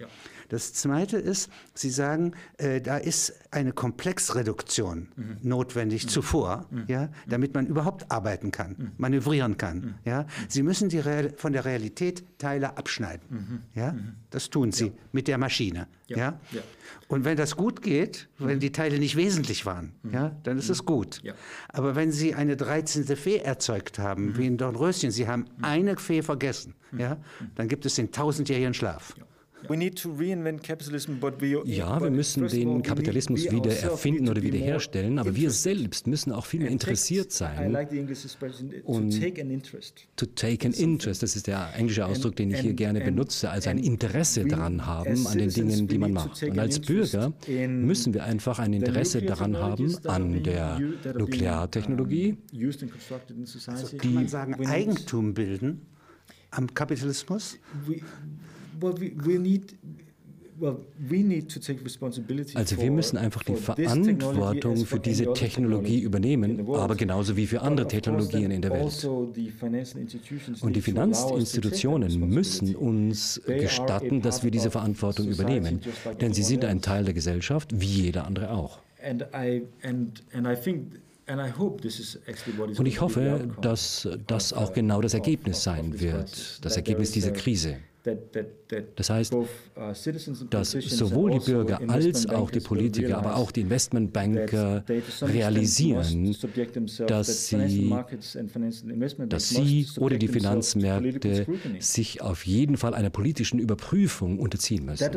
Das 0.49 0.73
Zweite 0.73 1.17
ist, 1.17 1.49
Sie 1.73 1.89
sagen, 1.89 2.33
äh, 2.57 2.81
da 2.81 2.97
ist 2.97 3.33
eine 3.51 3.71
Komplexreduktion 3.71 5.07
mhm. 5.15 5.37
notwendig 5.41 6.05
mhm. 6.05 6.09
zuvor, 6.09 6.65
mhm. 6.69 6.83
ja, 6.87 7.09
damit 7.27 7.53
man 7.53 7.67
überhaupt 7.67 8.11
arbeiten 8.11 8.51
kann, 8.51 8.75
mhm. 8.77 8.91
manövrieren 8.97 9.57
kann. 9.57 9.77
Mhm. 9.77 9.93
Ja. 10.05 10.25
Sie 10.47 10.63
müssen 10.63 10.89
die 10.89 10.99
Real 10.99 11.33
von 11.37 11.53
der 11.53 11.65
Realität 11.65 12.23
Teile 12.39 12.77
abschneiden. 12.77 13.27
Mhm. 13.29 13.79
Ja. 13.79 13.95
Das 14.31 14.49
tun 14.49 14.71
Sie 14.71 14.87
ja. 14.87 14.91
mit 15.11 15.27
der 15.27 15.37
Maschine. 15.37 15.87
Ja. 16.07 16.17
ja. 16.17 16.39
ja. 16.51 16.61
Und 17.07 17.25
wenn 17.25 17.37
das 17.37 17.55
gut 17.55 17.81
geht, 17.81 18.27
wenn 18.37 18.59
die 18.59 18.71
Teile 18.71 18.99
nicht 18.99 19.15
wesentlich 19.15 19.65
waren, 19.65 19.93
ja, 20.11 20.35
dann 20.43 20.57
ist 20.57 20.69
es 20.69 20.85
gut. 20.85 21.21
Aber 21.69 21.95
wenn 21.95 22.11
Sie 22.11 22.35
eine 22.35 22.55
13. 22.55 23.05
Fee 23.15 23.37
erzeugt 23.37 23.97
haben, 23.99 24.37
wie 24.37 24.45
in 24.45 24.57
Dornröschen, 24.57 25.11
Sie 25.11 25.27
haben 25.27 25.45
eine 25.61 25.97
Fee 25.97 26.21
vergessen, 26.21 26.75
ja, 26.95 27.17
dann 27.55 27.67
gibt 27.67 27.85
es 27.85 27.95
den 27.95 28.11
tausendjährigen 28.11 28.73
Schlaf. 28.73 29.15
Ja, 31.65 32.01
wir 32.01 32.09
müssen 32.11 32.47
den 32.47 32.81
Kapitalismus 32.83 33.51
wieder 33.51 33.71
erfinden 33.71 34.29
oder 34.29 34.41
wiederherstellen, 34.41 35.19
aber 35.19 35.35
wir 35.35 35.51
selbst 35.51 36.07
müssen 36.07 36.31
auch 36.31 36.45
viel 36.45 36.61
mehr 36.61 36.69
interessiert 36.69 37.31
sein. 37.31 37.75
Und 38.83 39.11
to 40.15 40.25
take 40.27 40.65
an 40.67 40.73
interest, 40.73 41.23
das 41.23 41.35
ist 41.35 41.47
der 41.47 41.73
englische 41.75 42.05
Ausdruck, 42.05 42.35
den 42.35 42.51
ich 42.51 42.59
hier 42.59 42.73
gerne 42.73 43.01
benutze, 43.01 43.49
also 43.49 43.69
ein 43.69 43.79
Interesse 43.79 44.45
daran 44.45 44.85
haben 44.85 45.27
an 45.27 45.37
den 45.37 45.49
Dingen, 45.49 45.87
die 45.87 45.97
man 45.97 46.13
macht. 46.13 46.41
Und 46.43 46.57
als 46.59 46.79
Bürger 46.79 47.33
müssen 47.67 48.13
wir 48.13 48.23
einfach 48.23 48.59
ein 48.59 48.73
Interesse 48.73 49.21
daran 49.21 49.57
haben 49.57 49.95
an 50.05 50.41
der 50.43 50.79
Nukleartechnologie. 51.17 52.37
Kann 53.97 54.13
man 54.13 54.27
sagen, 54.27 54.65
Eigentum 54.65 55.33
bilden 55.33 55.81
am 56.51 56.73
Kapitalismus? 56.73 57.57
Also 62.55 62.77
wir 62.77 62.91
müssen 62.91 63.17
einfach 63.17 63.43
die 63.43 63.55
Verantwortung 63.55 64.85
für 64.85 64.99
diese 64.99 65.33
Technologie 65.33 66.01
übernehmen, 66.01 66.67
aber 66.73 66.95
genauso 66.95 67.37
wie 67.37 67.47
für 67.47 67.61
andere 67.61 67.87
Technologien 67.87 68.51
in 68.51 68.61
der 68.61 68.71
Welt. 68.71 68.83
Also 68.83 69.31
Und 70.61 70.75
die 70.75 70.81
Finanzinstitutionen 70.81 72.29
müssen 72.29 72.75
uns 72.75 73.41
gestatten, 73.45 74.21
dass 74.21 74.43
wir 74.43 74.51
diese 74.51 74.69
Verantwortung 74.71 75.27
übernehmen, 75.27 75.79
denn 76.19 76.33
sie 76.33 76.43
sind 76.43 76.65
ein 76.65 76.81
Teil 76.81 77.05
der 77.05 77.13
Gesellschaft, 77.13 77.79
wie 77.79 78.03
jeder 78.03 78.25
andere 78.25 78.51
auch. 78.51 78.79
Und 82.77 82.85
ich 82.85 83.01
hoffe, 83.01 83.49
dass 83.61 84.09
das 84.27 84.51
auch 84.51 84.73
genau 84.73 84.99
das 84.99 85.13
Ergebnis 85.13 85.63
sein 85.63 85.99
wird, 85.99 86.65
das 86.65 86.75
Ergebnis 86.75 87.11
dieser 87.11 87.31
Krise. 87.31 87.77
Das 88.95 89.09
heißt, 89.09 89.33
uh, 89.33 89.45
dass 90.49 90.71
sowohl 90.71 91.31
die 91.31 91.39
Bürger 91.39 91.79
als 91.87 92.27
auch 92.27 92.51
die 92.51 92.59
Politiker, 92.59 93.17
aber 93.17 93.35
auch 93.35 93.51
die 93.51 93.61
Investmentbanker 93.61 94.83
realisieren, 95.21 96.35
dass 97.07 97.47
sie, 97.47 97.93
dass 99.27 99.49
sie 99.49 99.87
oder 99.97 100.17
die 100.17 100.27
Finanzmärkte 100.27 101.47
sich 101.79 102.21
auf 102.21 102.45
jeden 102.45 102.77
Fall 102.77 102.93
einer 102.93 103.09
politischen 103.09 103.59
Überprüfung 103.59 104.39
unterziehen 104.39 104.85
müssen. 104.85 105.11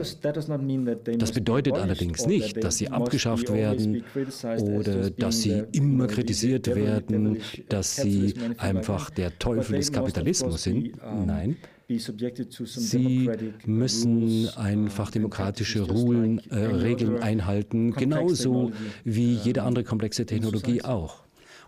Das 1.19 1.33
bedeutet 1.33 1.75
allerdings 1.75 2.27
nicht, 2.27 2.63
dass 2.63 2.79
sie 2.79 2.89
abgeschafft 2.89 3.53
werden 3.53 4.05
oder 4.61 5.11
dass 5.11 5.43
sie 5.43 5.65
immer 5.73 6.07
kritisiert 6.07 6.67
werden, 6.75 7.39
dass 7.69 7.97
sie 7.97 8.35
einfach 8.59 9.11
der 9.11 9.39
Teufel 9.39 9.77
des 9.77 9.93
Kapitalismus 9.93 10.63
sind. 10.63 10.93
Nein. 11.27 11.57
Sie 11.89 13.31
müssen 13.67 14.49
einfach 14.57 15.11
demokratische 15.11 15.83
Rulen, 15.83 16.39
äh, 16.51 16.57
Regeln 16.57 17.23
einhalten, 17.23 17.93
genauso 17.93 18.73
wie 19.05 19.35
jede 19.35 19.63
andere 19.63 19.85
komplexe 19.85 20.27
Technologie 20.27 20.83
auch. 20.83 21.23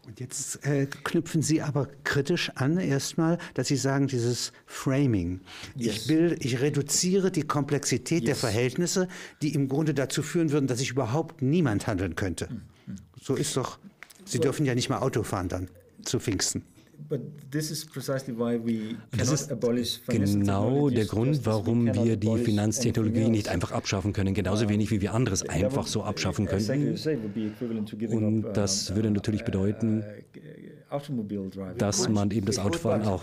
Und 0.07 0.21
jetzt 0.21 0.67
äh, 0.67 0.87
knüpfen 0.87 1.41
Sie 1.41 1.63
aber 1.63 1.89
kritisch 2.05 2.51
an, 2.57 2.79
erstmal, 2.79 3.39
dass 3.55 3.69
Sie 3.69 3.77
sagen, 3.77 4.07
dieses 4.07 4.53
Framing. 4.67 5.41
Yes. 5.77 5.97
Ich, 5.97 6.07
bilde, 6.07 6.37
ich 6.41 6.61
reduziere 6.61 7.31
die 7.31 7.43
Komplexität 7.43 8.21
yes. 8.21 8.27
der 8.27 8.37
Verhältnisse, 8.37 9.09
die 9.41 9.55
im 9.55 9.69
Grunde 9.69 9.95
dazu 9.95 10.23
führen 10.23 10.53
würden, 10.53 10.67
dass 10.67 10.81
ich 10.81 10.91
überhaupt 10.91 11.41
niemand 11.41 11.87
handeln 11.87 12.17
könnte. 12.17 12.49
Mm, 12.51 12.97
So 13.21 13.35
ist 13.35 13.57
doch, 13.57 13.79
Sie 14.27 14.41
dürfen 14.41 14.67
ja 14.67 14.75
nicht 14.75 14.91
mal 14.91 14.99
Auto 14.99 15.23
fahren 15.23 15.49
dann 15.49 15.69
zu 16.03 16.21
Pfingsten. 16.21 16.65
Das 17.09 17.71
ist 17.71 17.91
genau 20.07 20.91
der 20.91 21.05
Grund, 21.05 21.45
warum 21.45 21.93
wir 21.95 22.17
die 22.17 22.39
Finanztechnologie 22.39 23.29
nicht 23.29 23.49
einfach 23.49 23.73
abschaffen 23.73 24.13
können, 24.13 24.35
genauso 24.35 24.69
wenig 24.69 24.91
wie 24.91 25.01
wir 25.01 25.13
anderes 25.13 25.49
einfach 25.49 25.87
so 25.87 26.03
abschaffen 26.03 26.47
könnten. 26.47 26.97
Und 28.11 28.43
das 28.55 28.95
würde 28.95 29.11
natürlich 29.11 29.43
uh, 29.43 29.45
bedeuten, 29.45 30.05
dass 31.79 32.09
man 32.09 32.31
eben 32.31 32.47
das 32.47 32.59
Autofahren 32.59 33.03
auch. 33.03 33.23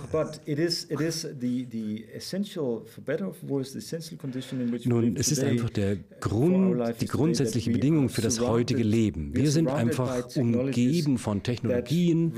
Nun, 4.86 5.16
es 5.16 5.32
ist 5.32 5.44
einfach 5.44 5.70
der 5.70 5.98
Grund, 6.20 7.02
die 7.02 7.06
grundsätzliche 7.06 7.72
Bedingung 7.72 8.10
für 8.10 8.22
das 8.22 8.40
heutige 8.40 8.84
Leben. 8.84 9.36
Wir 9.36 9.52
sind 9.52 9.68
einfach 9.68 10.36
umgeben 10.36 11.18
von 11.18 11.44
Technologien, 11.44 12.34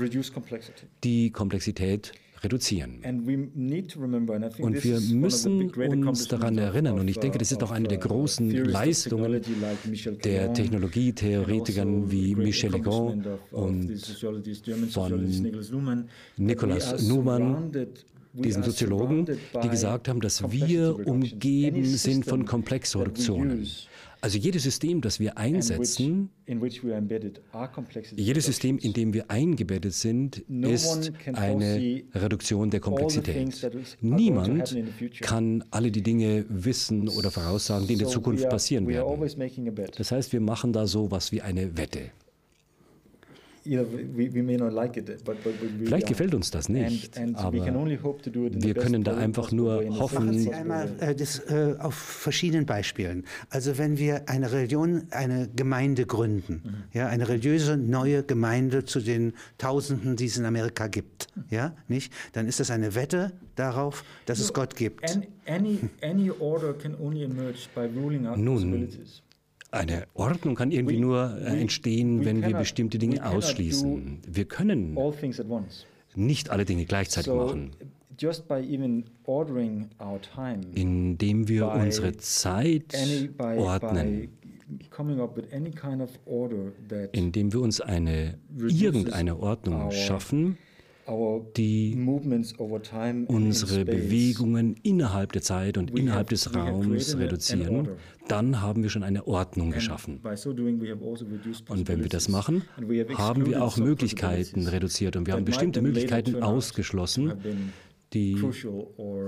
die 1.02 1.30
Komplexität 1.30 2.12
reduzieren. 2.44 3.00
Und 3.04 3.26
wir 4.84 5.00
müssen 5.00 6.06
uns 6.08 6.28
daran 6.28 6.58
erinnern, 6.58 6.98
und 6.98 7.08
ich 7.08 7.18
denke, 7.18 7.38
das 7.38 7.52
ist 7.52 7.62
auch 7.62 7.70
eine 7.70 7.88
der 7.88 7.98
uh, 7.98 8.08
großen 8.08 8.50
Leistungen 8.50 9.40
der 10.22 10.52
Technologietheoretikern 10.52 12.10
wie 12.10 12.34
Michel 12.34 12.72
Legrand 12.72 13.26
und 13.50 13.98
von 14.90 16.08
Nicolas 16.36 17.08
Newman, 17.08 17.72
diesen 18.34 18.62
Soziologen, 18.62 19.26
die 19.62 19.68
gesagt 19.68 20.08
haben, 20.08 20.20
dass 20.20 20.50
wir 20.50 21.06
umgeben 21.06 21.84
sind 21.84 22.24
von 22.24 22.44
Komplexreduktionen. 22.44 23.66
Also 24.24 24.38
jedes 24.38 24.62
System, 24.62 25.02
das 25.02 25.20
wir 25.20 25.36
einsetzen, 25.36 26.30
jedes 28.16 28.46
System, 28.46 28.78
in 28.78 28.94
dem 28.94 29.12
wir 29.12 29.30
eingebettet 29.30 29.92
sind, 29.92 30.38
ist 30.48 31.12
eine 31.34 32.02
Reduktion 32.14 32.70
der 32.70 32.80
Komplexität. 32.80 33.70
Niemand 34.00 34.78
kann 35.20 35.62
alle 35.70 35.90
die 35.90 36.02
Dinge 36.02 36.46
wissen 36.48 37.10
oder 37.10 37.30
voraussagen, 37.30 37.86
die 37.86 37.92
in 37.92 37.98
der 37.98 38.08
Zukunft 38.08 38.48
passieren 38.48 38.88
werden. 38.88 39.86
Das 39.98 40.10
heißt, 40.10 40.32
wir 40.32 40.40
machen 40.40 40.72
da 40.72 40.86
so 40.86 41.10
was 41.10 41.30
wie 41.30 41.42
eine 41.42 41.76
Wette. 41.76 42.10
Vielleicht 45.84 46.06
gefällt 46.06 46.34
uns 46.34 46.50
das 46.50 46.68
nicht, 46.68 47.18
aber 47.34 47.52
wir 47.52 48.74
können 48.74 49.04
da 49.04 49.16
einfach 49.16 49.52
nur 49.52 49.84
hoffen. 49.98 50.26
Machen 50.26 50.38
Sie 50.38 50.52
einmal 50.52 50.90
äh, 51.00 51.14
das 51.14 51.38
äh, 51.38 51.74
auf 51.78 51.94
verschiedenen 51.94 52.66
Beispielen. 52.66 53.24
Also 53.48 53.78
wenn 53.78 53.98
wir 53.98 54.28
eine 54.28 54.52
Religion, 54.52 55.04
eine 55.10 55.48
Gemeinde 55.54 56.06
gründen, 56.06 56.62
mhm. 56.64 56.74
ja, 56.92 57.06
eine 57.06 57.28
religiöse 57.28 57.76
neue 57.76 58.22
Gemeinde 58.22 58.84
zu 58.84 59.00
den 59.00 59.32
Tausenden, 59.58 60.16
die 60.16 60.26
es 60.26 60.36
in 60.36 60.44
Amerika 60.44 60.86
gibt, 60.88 61.28
ja, 61.50 61.74
nicht? 61.88 62.12
Dann 62.32 62.46
ist 62.46 62.60
das 62.60 62.70
eine 62.70 62.94
Wette 62.94 63.32
darauf, 63.54 64.04
dass 64.26 64.40
es 64.40 64.52
Gott 64.52 64.76
gibt. 64.76 65.18
Nun, 68.36 68.98
eine 69.74 70.06
Ordnung 70.14 70.54
kann 70.54 70.70
irgendwie 70.70 70.98
nur 70.98 71.36
äh, 71.40 71.60
entstehen, 71.60 72.24
wenn 72.24 72.42
wir 72.42 72.56
bestimmte 72.56 72.98
Dinge 72.98 73.24
ausschließen. 73.26 74.20
Wir 74.26 74.44
können 74.44 74.96
nicht 76.14 76.50
alle 76.50 76.64
Dinge 76.64 76.84
gleichzeitig 76.84 77.32
machen. 77.32 77.70
Indem 80.74 81.48
wir 81.48 81.66
unsere 81.68 82.16
Zeit 82.18 82.94
ordnen, 83.56 84.28
indem 87.12 87.52
wir 87.52 87.60
uns 87.60 87.80
eine 87.80 88.38
irgendeine 88.68 89.36
Ordnung 89.38 89.90
schaffen, 89.90 90.56
die 91.56 91.96
unsere 93.28 93.84
Bewegungen 93.84 94.76
innerhalb 94.82 95.32
der 95.32 95.42
Zeit 95.42 95.76
und 95.76 95.96
innerhalb 95.96 96.30
des 96.30 96.54
Raums 96.54 97.18
reduzieren, 97.18 97.88
dann 98.28 98.62
haben 98.62 98.82
wir 98.82 98.90
schon 98.90 99.02
eine 99.02 99.26
Ordnung 99.26 99.70
geschaffen. 99.70 100.20
Also 100.22 100.50
und 100.50 101.88
wenn 101.88 102.02
wir 102.02 102.08
das 102.08 102.28
machen, 102.28 102.62
haben 103.16 103.46
wir 103.46 103.62
auch 103.62 103.76
Möglichkeiten 103.76 104.66
reduziert 104.66 105.16
und 105.16 105.26
wir 105.26 105.34
haben 105.34 105.44
bestimmte 105.44 105.82
Möglichkeiten 105.82 106.42
ausgeschlossen, 106.42 107.34
die 108.14 108.40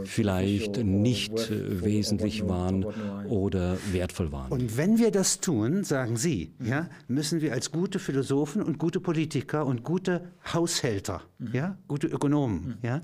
vielleicht 0.05 0.79
nicht 0.85 1.51
äh, 1.51 1.85
wesentlich 1.85 2.49
waren 2.49 2.85
oder 3.29 3.77
wertvoll 3.93 4.33
waren. 4.33 4.53
Und 4.53 4.77
wenn 4.77 4.99
wir 4.99 5.11
das 5.11 5.41
tun, 5.41 5.85
sagen 5.85 6.17
Sie, 6.17 6.55
ja, 6.63 6.89
müssen 7.09 7.41
wir 7.41 7.53
als 7.53 7.73
gute 7.73 7.99
Philosophen 7.99 8.63
und 8.63 8.79
gute 8.79 9.01
Politiker 9.01 9.67
und 9.67 9.83
gute 9.83 10.33
Haushälter, 10.53 11.23
mhm. 11.39 11.51
ja, 11.53 11.79
gute 11.89 12.07
Ökonomen, 12.07 12.61
mhm. 12.61 12.75
ja, 12.83 13.03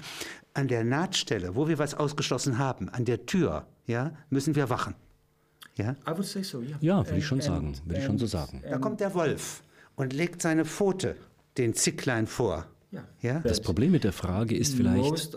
an 0.54 0.68
der 0.68 0.84
Nahtstelle, 0.84 1.56
wo 1.56 1.68
wir 1.68 1.78
was 1.78 1.94
ausgeschlossen 1.94 2.58
haben, 2.58 2.88
an 2.88 3.04
der 3.04 3.26
Tür, 3.26 3.66
ja, 3.86 4.12
müssen 4.30 4.54
wir 4.54 4.70
wachen. 4.70 4.94
Ja, 5.74 5.96
ja 6.80 7.06
würde 7.06 7.18
ich 7.18 7.26
schon 7.26 7.40
sagen, 7.40 7.74
würde 7.84 7.98
ich 7.98 8.04
schon 8.04 8.18
so 8.18 8.26
sagen. 8.26 8.62
Da 8.68 8.78
kommt 8.78 9.00
der 9.00 9.14
Wolf 9.14 9.62
und 9.96 10.12
legt 10.12 10.42
seine 10.42 10.64
Pfote 10.64 11.16
den 11.58 11.74
Zicklein 11.74 12.26
vor. 12.26 12.66
Ja? 13.20 13.40
Das 13.40 13.60
Problem 13.60 13.92
mit 13.92 14.04
der 14.04 14.12
Frage 14.12 14.56
ist 14.56 14.74
vielleicht, 14.74 15.36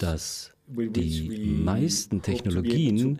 dass 0.00 0.52
die 0.70 1.60
meisten 1.64 2.20
Technologien, 2.20 3.18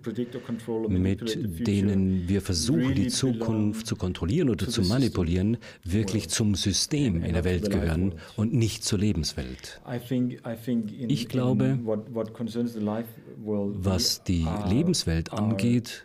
mit 0.89 1.67
denen 1.67 2.29
wir 2.29 2.43
versuchen, 2.43 2.95
die 2.95 3.09
Zukunft 3.09 3.87
zu 3.87 3.97
kontrollieren 3.97 4.51
oder 4.51 4.69
zu 4.69 4.83
manipulieren, 4.83 5.57
wirklich 5.83 6.29
zum 6.29 6.55
System 6.55 7.23
in 7.23 7.33
der 7.33 7.45
Welt 7.45 7.71
gehören 7.71 8.17
und 8.37 8.53
nicht 8.53 8.85
zur 8.85 8.99
Lebenswelt. 8.99 9.81
Ich 11.09 11.29
glaube, 11.29 11.79
was 13.45 14.25
die 14.25 14.47
Lebenswelt 14.69 15.33
angeht, 15.33 16.05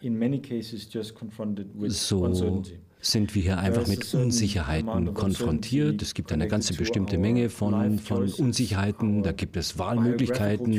so 1.87 2.63
sind 3.03 3.35
wir 3.35 3.41
hier 3.41 3.57
einfach 3.57 3.85
mit 3.85 4.13
Unsicherheiten 4.13 5.13
konfrontiert. 5.13 6.01
Es 6.01 6.13
gibt 6.13 6.31
eine 6.31 6.47
ganze 6.47 6.73
bestimmte 6.73 7.17
Menge 7.17 7.49
von, 7.49 7.99
von 7.99 8.31
Unsicherheiten. 8.31 9.23
Da 9.23 9.33
gibt 9.33 9.57
es 9.57 9.77
Wahlmöglichkeiten 9.77 10.73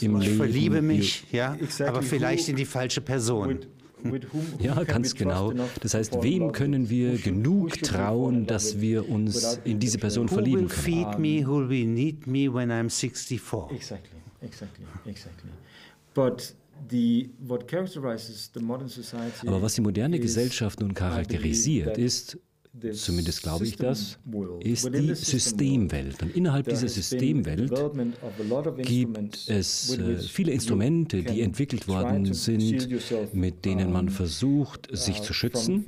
im 0.00 0.16
Leben. 0.16 0.22
Ich 0.22 0.30
verliebe 0.30 0.82
mich, 0.82 1.24
ja, 1.32 1.56
aber 1.86 2.02
vielleicht 2.02 2.48
in 2.48 2.56
die 2.56 2.64
falsche 2.64 3.00
Person. 3.00 3.58
Ja, 4.60 4.84
ganz 4.84 5.14
genau. 5.14 5.52
Das 5.80 5.94
heißt, 5.94 6.22
wem 6.22 6.52
können 6.52 6.90
wir 6.90 7.18
genug 7.18 7.82
trauen, 7.82 8.46
dass 8.46 8.80
wir 8.80 9.08
uns 9.08 9.58
in 9.64 9.80
diese 9.80 9.98
Person 9.98 10.28
verlieben 10.28 10.68
können? 10.68 10.86
Who 10.86 11.06
will 11.06 11.06
feed 11.08 11.18
me, 11.18 11.46
who 11.46 11.68
will 11.68 11.86
need 11.86 12.26
me 12.26 12.52
when 12.52 12.70
I'm 12.70 12.88
64? 12.88 13.72
Exactly, 13.72 14.18
exactly, 14.42 14.84
exactly. 15.06 15.50
But 16.14 16.54
aber 19.48 19.62
was 19.62 19.74
die 19.74 19.80
moderne 19.80 20.18
Gesellschaft 20.18 20.80
nun 20.80 20.94
charakterisiert, 20.94 21.98
ist, 21.98 22.38
zumindest 22.92 23.42
glaube 23.42 23.64
ich 23.64 23.76
das, 23.76 24.18
ist 24.60 24.94
die 24.94 25.14
Systemwelt. 25.14 26.22
Und 26.22 26.36
innerhalb 26.36 26.68
dieser 26.68 26.88
Systemwelt 26.88 27.72
gibt 28.82 29.48
es 29.48 29.98
äh, 29.98 30.16
viele 30.18 30.52
Instrumente, 30.52 31.22
die 31.22 31.42
entwickelt 31.42 31.88
worden 31.88 32.32
sind, 32.32 32.88
mit 33.34 33.64
denen 33.64 33.92
man 33.92 34.08
versucht, 34.08 34.88
sich 34.96 35.22
zu 35.22 35.32
schützen, 35.32 35.84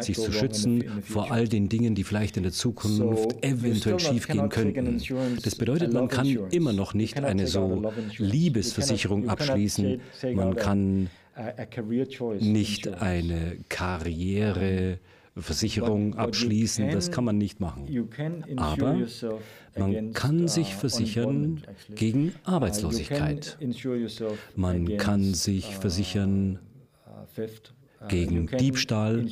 sich 0.00 0.16
zu 0.16 0.32
schützen 0.32 0.84
vor 1.02 1.30
all 1.30 1.48
den 1.48 1.68
Dingen, 1.68 1.94
die 1.94 2.04
vielleicht 2.04 2.36
in 2.36 2.42
der 2.42 2.52
Zukunft 2.52 3.44
eventuell 3.44 3.98
schiefgehen 3.98 4.48
könnten. 4.48 5.00
Das 5.42 5.54
bedeutet, 5.54 5.92
man 5.92 6.08
kann 6.08 6.26
immer 6.50 6.72
noch 6.72 6.94
nicht 6.94 7.16
eine 7.18 7.46
so 7.46 7.92
Liebesversicherung 8.18 9.28
abschließen, 9.28 10.00
man 10.34 10.54
kann 10.56 11.10
nicht 12.40 12.88
eine 12.88 13.58
Karriereversicherung 13.68 16.14
abschließen, 16.14 16.90
das 16.90 17.10
kann 17.10 17.24
man 17.24 17.38
nicht 17.38 17.60
machen. 17.60 17.86
Aber 18.56 18.98
man 19.76 20.12
kann 20.12 20.48
sich 20.48 20.74
uh, 20.74 20.78
versichern 20.78 21.62
gegen 21.94 22.28
uh, 22.28 22.32
Arbeitslosigkeit. 22.44 23.58
Man 24.56 24.96
kann 24.96 25.34
sich 25.34 25.68
uh, 25.68 25.80
versichern 25.80 26.58
gegen 28.08 28.46
Diebstahl. 28.46 29.26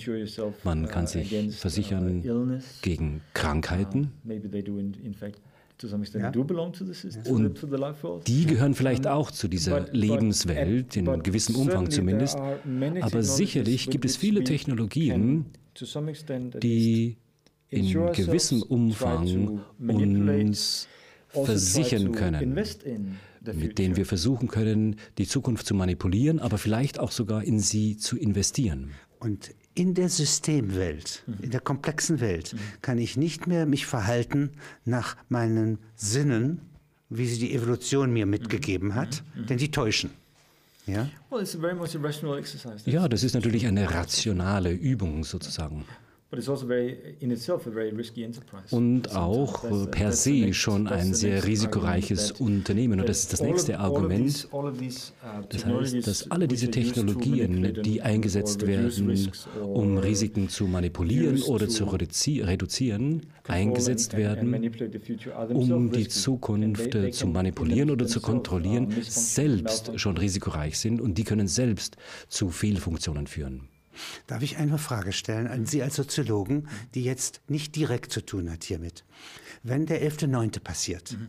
Man 0.64 0.88
kann 0.88 1.06
sich 1.06 1.54
versichern 1.54 2.58
gegen 2.82 3.22
Krankheiten. 3.34 4.12
Ja? 5.82 6.32
Und 7.24 7.60
die 8.26 8.46
gehören 8.46 8.74
vielleicht 8.74 9.06
auch 9.06 9.30
zu 9.30 9.48
dieser 9.48 9.86
Lebenswelt, 9.92 10.96
in 10.96 11.22
gewissem 11.22 11.56
Umfang 11.56 11.90
zumindest. 11.90 12.38
Aber 13.00 13.22
sicherlich 13.22 13.90
gibt 13.90 14.04
es 14.04 14.16
viele 14.16 14.44
Technologien, 14.44 15.46
die 16.62 17.16
in 17.68 17.92
gewissem 18.12 18.62
Umfang 18.62 19.60
uns 19.78 20.88
also 21.32 21.44
versichern 21.44 22.12
können, 22.12 22.54
mit 23.52 23.78
denen 23.78 23.96
wir 23.96 24.06
versuchen 24.06 24.48
können, 24.48 24.96
die 25.18 25.26
Zukunft 25.26 25.66
zu 25.66 25.74
manipulieren, 25.74 26.38
aber 26.38 26.58
vielleicht 26.58 26.98
auch 26.98 27.10
sogar 27.10 27.44
in 27.44 27.58
sie 27.58 27.96
zu 27.96 28.16
investieren. 28.16 28.92
Und 29.18 29.54
in 29.76 29.94
der 29.94 30.08
Systemwelt, 30.08 31.22
mhm. 31.26 31.36
in 31.42 31.50
der 31.50 31.60
komplexen 31.60 32.20
Welt, 32.20 32.54
mhm. 32.54 32.58
kann 32.82 32.98
ich 32.98 33.16
nicht 33.16 33.46
mehr 33.46 33.66
mich 33.66 33.86
verhalten 33.86 34.50
nach 34.84 35.16
meinen 35.28 35.78
Sinnen, 35.94 36.60
wie 37.08 37.26
sie 37.26 37.38
die 37.38 37.54
Evolution 37.54 38.12
mir 38.12 38.26
mitgegeben 38.26 38.94
hat, 38.94 39.22
mhm. 39.34 39.46
denn 39.46 39.58
die 39.58 39.70
täuschen. 39.70 40.10
Ja? 40.86 41.08
ja, 42.86 43.08
das 43.08 43.22
ist 43.22 43.34
natürlich 43.34 43.66
eine 43.66 43.92
rationale 43.92 44.72
Übung 44.72 45.24
sozusagen. 45.24 45.84
Also 48.52 48.76
Und 48.76 49.16
auch 49.16 49.64
uh, 49.70 49.86
per 49.86 50.12
se 50.12 50.52
schon 50.52 50.86
ein 50.86 51.14
sehr 51.14 51.44
risikoreiches 51.44 52.32
Unternehmen. 52.32 53.00
Und 53.00 53.08
das 53.08 53.20
ist 53.20 53.32
das 53.32 53.42
nächste 53.42 53.78
Argument. 53.78 54.48
Uh, 54.52 54.70
das 55.48 55.66
heißt, 55.66 56.06
dass 56.06 56.30
alle 56.30 56.48
diese 56.48 56.70
Technologien, 56.70 57.82
die 57.82 58.02
eingesetzt 58.02 58.66
werden, 58.66 59.30
um 59.62 59.98
Risiken 59.98 60.48
zu 60.48 60.66
manipulieren 60.66 61.42
oder 61.42 61.68
zu 61.68 61.84
reduzieren, 61.84 63.22
eingesetzt 63.48 64.16
werden, 64.16 64.54
um 65.48 65.90
die 65.90 66.08
Zukunft 66.08 66.96
zu 67.12 67.26
manipulieren 67.26 67.90
oder 67.90 68.06
zu 68.06 68.20
kontrollieren, 68.20 68.94
selbst 69.02 69.98
schon 69.98 70.16
risikoreich 70.16 70.78
sind 70.78 71.00
und 71.00 71.16
die 71.18 71.24
können 71.24 71.48
selbst 71.48 71.96
zu 72.28 72.50
Fehlfunktionen 72.50 73.26
führen. 73.26 73.68
Darf 74.26 74.42
ich 74.42 74.56
eine 74.56 74.78
Frage 74.78 75.12
stellen 75.12 75.46
an 75.46 75.66
Sie 75.66 75.82
als 75.82 75.96
Soziologen, 75.96 76.68
die 76.94 77.02
jetzt 77.02 77.40
nicht 77.48 77.76
direkt 77.76 78.12
zu 78.12 78.20
tun 78.20 78.50
hat 78.50 78.64
hiermit? 78.64 79.04
Wenn 79.62 79.86
der 79.86 80.02
11.9. 80.02 80.60
passiert, 80.60 81.12
mhm. 81.12 81.28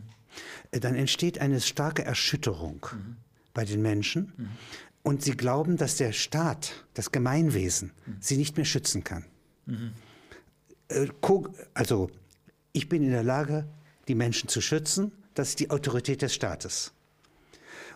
dann 0.70 0.94
entsteht 0.94 1.40
eine 1.40 1.60
starke 1.60 2.04
Erschütterung 2.04 2.86
mhm. 2.92 3.16
bei 3.54 3.64
den 3.64 3.82
Menschen 3.82 4.32
mhm. 4.36 4.48
und 5.02 5.22
sie 5.22 5.36
glauben, 5.36 5.76
dass 5.76 5.96
der 5.96 6.12
Staat, 6.12 6.84
das 6.94 7.12
Gemeinwesen, 7.12 7.92
sie 8.20 8.36
nicht 8.36 8.56
mehr 8.56 8.66
schützen 8.66 9.04
kann. 9.04 9.24
Äh, 10.88 11.08
also, 11.74 12.10
ich 12.72 12.88
bin 12.88 13.02
in 13.02 13.10
der 13.10 13.24
Lage, 13.24 13.66
die 14.08 14.14
Menschen 14.14 14.48
zu 14.48 14.60
schützen, 14.60 15.12
das 15.34 15.50
ist 15.50 15.60
die 15.60 15.70
Autorität 15.70 16.22
des 16.22 16.34
Staates. 16.34 16.92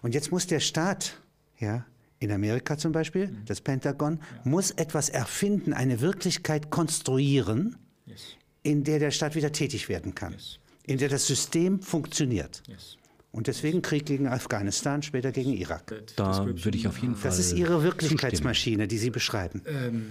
Und 0.02 0.14
jetzt 0.14 0.30
muss 0.32 0.46
der 0.46 0.60
Staat 0.60 1.20
ja, 1.58 1.86
in 2.22 2.30
Amerika 2.30 2.78
zum 2.78 2.92
Beispiel, 2.92 3.28
mhm. 3.28 3.44
das 3.46 3.60
Pentagon, 3.60 4.20
ja. 4.20 4.50
muss 4.50 4.70
etwas 4.70 5.08
erfinden, 5.08 5.72
eine 5.72 6.00
Wirklichkeit 6.00 6.70
konstruieren, 6.70 7.76
yes. 8.06 8.36
in 8.62 8.84
der 8.84 8.98
der 9.00 9.10
Staat 9.10 9.34
wieder 9.34 9.52
tätig 9.52 9.88
werden 9.88 10.14
kann, 10.14 10.32
yes. 10.32 10.58
in 10.86 10.98
der 10.98 11.08
das 11.08 11.26
System 11.26 11.80
funktioniert. 11.80 12.62
Yes. 12.68 12.96
Und 13.32 13.46
deswegen 13.46 13.80
Krieg 13.80 14.04
gegen 14.04 14.28
Afghanistan, 14.28 15.02
später 15.02 15.32
gegen 15.32 15.54
Irak. 15.54 16.04
Da 16.16 16.46
würde 16.46 16.76
ich 16.76 16.86
auf 16.86 16.98
jeden 16.98 17.16
Fall. 17.16 17.30
Das 17.30 17.38
ist 17.38 17.54
Ihre 17.54 17.82
Wirklichkeitsmaschine, 17.82 18.86
die 18.86 18.98
Sie 18.98 19.08
beschreiben. 19.08 19.62
Um, 19.64 20.04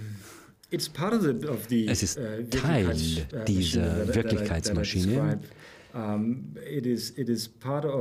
es 0.72 2.02
ist 2.02 2.18
uh, 2.18 2.22
Teil 2.50 2.88
uh, 2.88 3.44
dieser 3.46 4.14
Wirklichkeitsmaschine, 4.14 5.38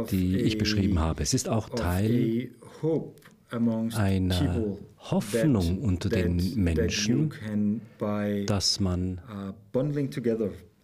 die 0.09 0.37
ich 0.37 0.57
beschrieben 0.57 0.99
habe. 0.99 1.21
Es 1.21 1.33
ist 1.33 1.49
auch 1.49 1.69
Teil 1.69 2.51
eine 3.51 4.77
Hoffnung 4.97 5.79
unter 5.81 6.09
den 6.09 6.55
Menschen, 6.55 7.31
dass 8.47 8.79
man 8.79 9.21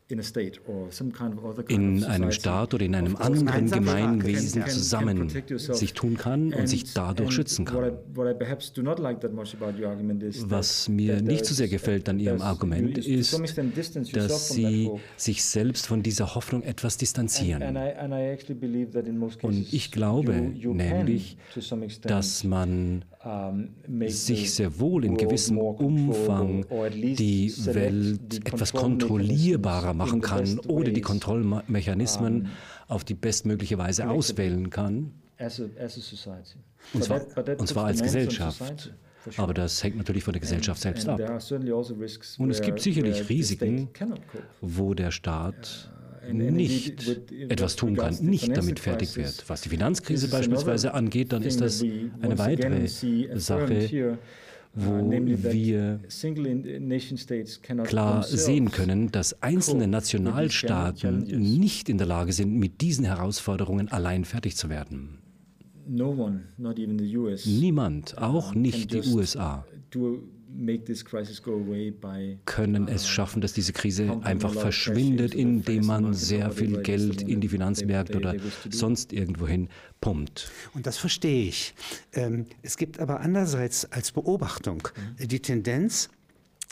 in 0.09 2.03
einem 2.05 2.31
Staat 2.31 2.73
oder 2.73 2.85
in 2.85 2.95
einem 2.95 3.15
anderen 3.17 3.69
Gemeinwesen 3.69 4.65
zusammen 4.67 5.29
sich 5.57 5.93
tun 5.93 6.17
kann 6.17 6.53
und 6.53 6.67
sich 6.67 6.93
dadurch 6.93 7.33
schützen 7.33 7.65
kann. 7.65 7.91
Was 10.47 10.89
mir 10.89 11.21
nicht 11.21 11.45
so 11.45 11.53
sehr 11.53 11.67
gefällt 11.67 12.07
an 12.09 12.19
Ihrem 12.19 12.41
Argument 12.41 12.97
ist, 12.97 13.37
dass 14.13 14.49
Sie 14.49 14.91
sich 15.17 15.43
selbst 15.43 15.87
von 15.87 16.03
dieser 16.03 16.35
Hoffnung 16.35 16.63
etwas 16.63 16.97
distanzieren. 16.97 17.77
Und 19.41 19.73
ich 19.73 19.91
glaube 19.91 20.33
nämlich, 20.33 21.37
dass 22.03 22.43
man 22.43 23.03
sich 24.07 24.53
sehr 24.53 24.79
wohl 24.79 25.05
in 25.05 25.17
gewissem 25.17 25.57
Umfang 25.57 26.65
die 26.91 27.53
Welt 27.65 28.47
etwas 28.47 28.73
kontrollierbarer 28.73 29.93
machen 29.93 30.21
kann 30.21 30.59
oder 30.59 30.91
die 30.91 31.01
Kontrollmechanismen 31.01 32.49
auf 32.87 33.03
die 33.03 33.15
bestmögliche 33.15 33.77
Weise 33.77 34.09
auswählen 34.09 34.69
kann. 34.69 35.13
Und 36.93 37.03
zwar, 37.03 37.21
und 37.57 37.67
zwar 37.67 37.85
als 37.85 38.01
Gesellschaft. 38.01 38.93
Aber 39.35 39.53
das 39.53 39.83
hängt 39.83 39.97
natürlich 39.97 40.23
von 40.23 40.33
der 40.33 40.39
Gesellschaft 40.39 40.81
selbst 40.81 41.07
ab. 41.09 41.19
Also 41.19 41.55
und 42.37 42.49
es 42.49 42.61
gibt 42.61 42.79
sicherlich 42.79 43.27
Risiken, 43.27 43.89
wo 44.61 44.93
der 44.93 45.11
Staat 45.11 45.91
nicht 46.33 47.07
etwas 47.49 47.75
tun 47.75 47.95
kann, 47.95 48.15
nicht 48.21 48.55
damit 48.55 48.79
fertig 48.79 49.15
wird. 49.15 49.43
Was 49.47 49.61
die 49.61 49.69
Finanzkrise 49.69 50.27
beispielsweise 50.29 50.93
angeht, 50.93 51.33
dann 51.33 51.43
ist 51.43 51.61
das 51.61 51.81
eine 51.81 52.37
weitere 52.37 52.87
Sache, 52.87 54.17
wo 54.73 54.91
uh, 54.91 55.11
wir 55.11 55.99
klar 57.83 58.23
sehen 58.23 58.71
können, 58.71 59.11
dass 59.11 59.41
einzelne 59.41 59.87
Nationalstaaten 59.87 61.19
nicht 61.19 61.89
in 61.89 61.97
der 61.97 62.07
Lage 62.07 62.31
sind, 62.31 62.53
mit 62.53 62.81
diesen 62.81 63.05
Herausforderungen 63.05 63.89
allein 63.89 64.23
fertig 64.23 64.55
zu 64.55 64.69
werden. 64.69 65.17
Niemand, 67.45 68.17
auch 68.17 68.53
nicht 68.53 68.93
die 68.93 69.01
USA, 69.09 69.65
können 72.45 72.87
es 72.87 73.07
schaffen, 73.07 73.41
dass 73.41 73.53
diese 73.53 73.73
Krise 73.73 74.19
einfach 74.23 74.53
verschwindet, 74.53 75.35
indem 75.35 75.85
man 75.85 76.13
sehr 76.13 76.51
viel 76.51 76.81
Geld 76.81 77.21
in 77.21 77.41
die 77.41 77.47
Finanzmärkte 77.47 78.17
oder 78.17 78.35
sonst 78.69 79.13
irgendwohin 79.13 79.69
pumpt. 80.01 80.51
Und 80.73 80.87
das 80.87 80.97
verstehe 80.97 81.47
ich. 81.47 81.75
Ähm, 82.13 82.47
es 82.63 82.77
gibt 82.77 82.99
aber 82.99 83.19
andererseits 83.19 83.85
als 83.91 84.11
Beobachtung 84.11 84.87
mhm. 85.19 85.27
die 85.27 85.41
Tendenz, 85.41 86.09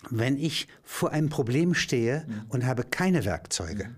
wenn 0.10 0.38
ich 0.38 0.68
vor 0.84 1.12
einem 1.12 1.30
Problem 1.30 1.74
stehe 1.74 2.26
mhm. 2.28 2.42
und 2.50 2.66
habe 2.66 2.84
keine 2.84 3.26
Werkzeuge, 3.26 3.86
mhm. 3.86 3.96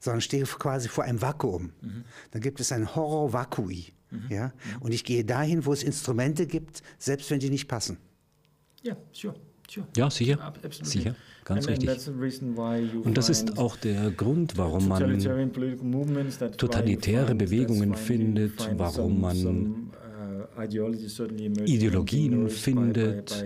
sondern 0.00 0.20
stehe 0.20 0.44
quasi 0.44 0.88
vor 0.88 1.04
einem 1.04 1.22
Vakuum, 1.22 1.72
dann 2.30 2.42
gibt 2.42 2.60
es 2.60 2.72
ein 2.72 2.94
Horror 2.94 3.32
Vakui. 3.32 3.92
Ja? 4.28 4.52
Und 4.80 4.92
ich 4.92 5.04
gehe 5.04 5.24
dahin, 5.24 5.64
wo 5.64 5.72
es 5.72 5.82
Instrumente 5.82 6.46
gibt, 6.46 6.82
selbst 6.98 7.30
wenn 7.30 7.40
die 7.40 7.50
nicht 7.50 7.68
passen. 7.68 7.98
Yeah, 8.84 8.96
sure. 9.12 9.34
Ja, 9.96 10.10
sicher. 10.10 10.52
Sicher, 10.82 11.14
ganz 11.44 11.68
richtig. 11.68 11.88
Und 13.04 13.16
das 13.16 13.30
ist 13.30 13.58
auch 13.58 13.76
der 13.76 14.10
Grund, 14.10 14.58
warum 14.58 14.88
man 14.88 15.18
totalitäre 16.56 17.34
Bewegungen 17.34 17.94
findet, 17.94 18.52
warum 18.76 19.20
man 19.20 19.90
uh, 20.56 20.62
Ideologien 21.64 22.48
findet, 22.50 23.44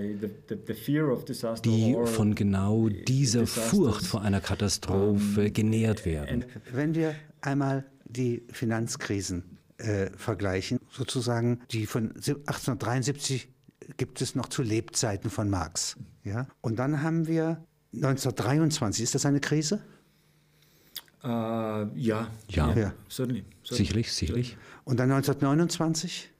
die 1.64 1.96
von 2.04 2.34
genau 2.34 2.88
dieser 2.88 3.46
Furcht 3.46 4.04
vor 4.04 4.22
einer 4.22 4.40
Katastrophe 4.40 5.50
genährt 5.52 6.04
werden. 6.04 6.44
Wenn 6.72 6.94
wir 6.94 7.14
einmal 7.40 7.84
die 8.04 8.42
Finanzkrisen 8.50 9.44
äh, 9.78 10.10
vergleichen, 10.16 10.80
sozusagen 10.90 11.60
die 11.70 11.86
von 11.86 12.12
1873 12.16 13.48
gibt 13.96 14.20
es 14.20 14.34
noch 14.34 14.48
zu 14.48 14.62
Lebzeiten 14.62 15.30
von 15.30 15.48
Marx. 15.50 15.96
Ja? 16.24 16.46
Und 16.60 16.78
dann 16.78 17.02
haben 17.02 17.26
wir 17.26 17.64
1923, 17.94 19.02
ist 19.02 19.14
das 19.14 19.26
eine 19.26 19.40
Krise? 19.40 19.80
Uh, 21.24 21.88
ja. 21.96 22.30
Ja, 22.48 22.74
ja. 22.74 22.94
Certainly, 23.08 23.44
certainly. 23.62 23.84
sicherlich, 23.84 24.12
sicherlich. 24.12 24.56
Und 24.84 25.00
dann 25.00 25.10
1929? 25.10 26.30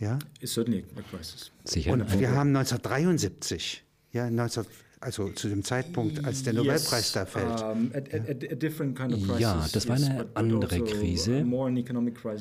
Ja. 0.00 0.18
Certainly 0.44 0.84
a 0.96 1.02
crisis. 1.02 1.52
Sicher. 1.64 1.92
Und 1.92 2.18
wir 2.18 2.32
haben 2.32 2.48
1973, 2.48 3.84
ja, 4.12 4.28
19, 4.28 4.64
also 5.00 5.28
zu 5.30 5.48
dem 5.48 5.62
Zeitpunkt, 5.62 6.24
als 6.24 6.42
der 6.42 6.54
Nobelpreis 6.54 6.90
yes, 6.90 7.12
da 7.12 7.26
fällt. 7.26 7.62
Um, 7.62 7.92
a, 7.94 7.98
a, 7.98 8.00
a 8.00 8.70
kind 8.94 9.14
of 9.14 9.22
crisis, 9.22 9.40
ja, 9.40 9.66
das 9.72 9.88
war 9.88 9.96
eine 9.96 10.16
yes, 10.16 10.26
andere 10.34 10.74
also 10.74 10.84
Krise, 10.84 11.46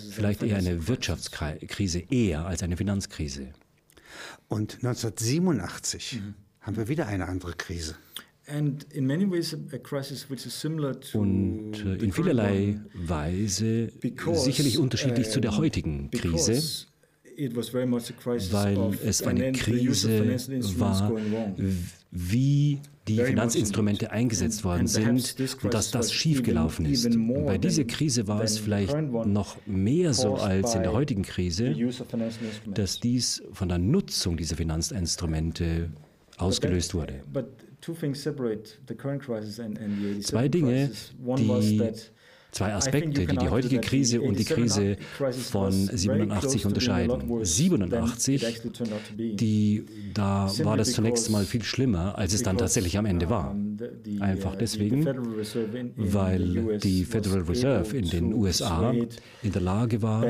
vielleicht 0.10 0.42
eher 0.42 0.58
eine 0.58 0.88
Wirtschaftskrise, 0.88 2.00
eher 2.10 2.46
als 2.46 2.64
eine 2.64 2.78
Finanzkrise. 2.78 3.50
Und 4.54 4.76
1987 4.84 6.22
mhm. 6.22 6.36
haben 6.62 6.78
wir 6.78 6.88
wieder 6.88 7.08
eine 7.08 7.28
andere 7.28 7.54
Krise. 7.54 7.96
Und 11.16 11.86
äh, 11.86 11.96
in 11.96 12.12
vielerlei 12.12 12.80
Weise 12.94 13.92
sicherlich 14.34 14.78
unterschiedlich 14.78 15.32
zu 15.32 15.40
der 15.40 15.58
heutigen 15.58 16.12
Krise, 16.12 16.62
weil 18.52 19.00
es 19.04 19.24
eine 19.24 19.54
Krise 19.54 20.38
war, 20.78 21.12
wie 22.16 22.80
die 23.08 23.18
Finanzinstrumente 23.18 24.12
eingesetzt 24.12 24.64
worden 24.64 24.88
sind 24.88 25.36
und 25.64 25.74
dass 25.74 25.90
das 25.92 26.14
schiefgelaufen 26.14 26.86
ist. 26.86 27.06
Und 27.08 27.46
bei 27.46 27.58
dieser 27.58 27.84
Krise 27.86 28.28
war 28.28 28.44
es 28.44 28.60
vielleicht 28.60 28.96
noch 28.96 29.58
mehr 29.66 30.14
so 30.14 30.36
als 30.36 30.76
in 30.76 30.84
der 30.84 30.94
heutigen 30.94 31.24
Krise, 31.24 31.76
dass 32.68 33.00
dies 33.00 33.44
von 33.52 33.68
der 33.68 33.80
Nutzung 33.80 34.38
dieser 34.38 34.56
Finanzinstrumente 34.56 35.90
ausgelöst 36.38 36.94
wurde. 36.94 37.24
Zwei 40.22 40.48
Dinge, 40.48 40.92
die 41.38 41.92
zwei 42.54 42.74
Aspekte, 42.74 43.26
die 43.26 43.38
die 43.38 43.50
heutige 43.50 43.82
Krise 43.82 44.22
und 44.22 44.40
die 44.40 44.46
Krise 44.46 44.98
von 45.50 45.72
87 45.72 46.66
unterscheiden. 46.66 47.44
87, 47.44 48.62
die, 49.18 49.86
da 50.14 50.52
war 50.64 50.78
das 50.78 50.94
zunächst 50.94 51.30
mal 51.30 51.46
viel 51.46 51.64
schlimmer, 51.64 52.18
als 52.18 52.34
es 52.34 52.44
dann 52.44 52.58
tatsächlich 52.58 52.98
am 52.98 53.06
Ende 53.06 53.30
war. 53.30 53.56
Einfach 54.20 54.56
deswegen, 54.56 55.06
weil 55.98 56.78
die 56.78 57.06
Federal 57.06 57.42
Reserve 57.42 57.98
in 57.98 58.10
den 58.10 58.34
USA 58.34 58.94
in 59.42 59.52
der 59.52 59.62
Lage 59.62 60.02
war, 60.02 60.24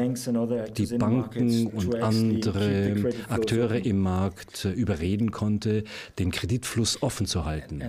die 0.77 0.97
Banken 0.97 1.67
und 1.67 1.95
andere 1.95 2.95
Akteure 3.29 3.85
im 3.85 3.99
Markt 3.99 4.65
überreden 4.65 5.31
konnte, 5.31 5.83
den 6.19 6.31
Kreditfluss 6.31 7.01
offen 7.01 7.25
zu 7.25 7.45
halten. 7.45 7.81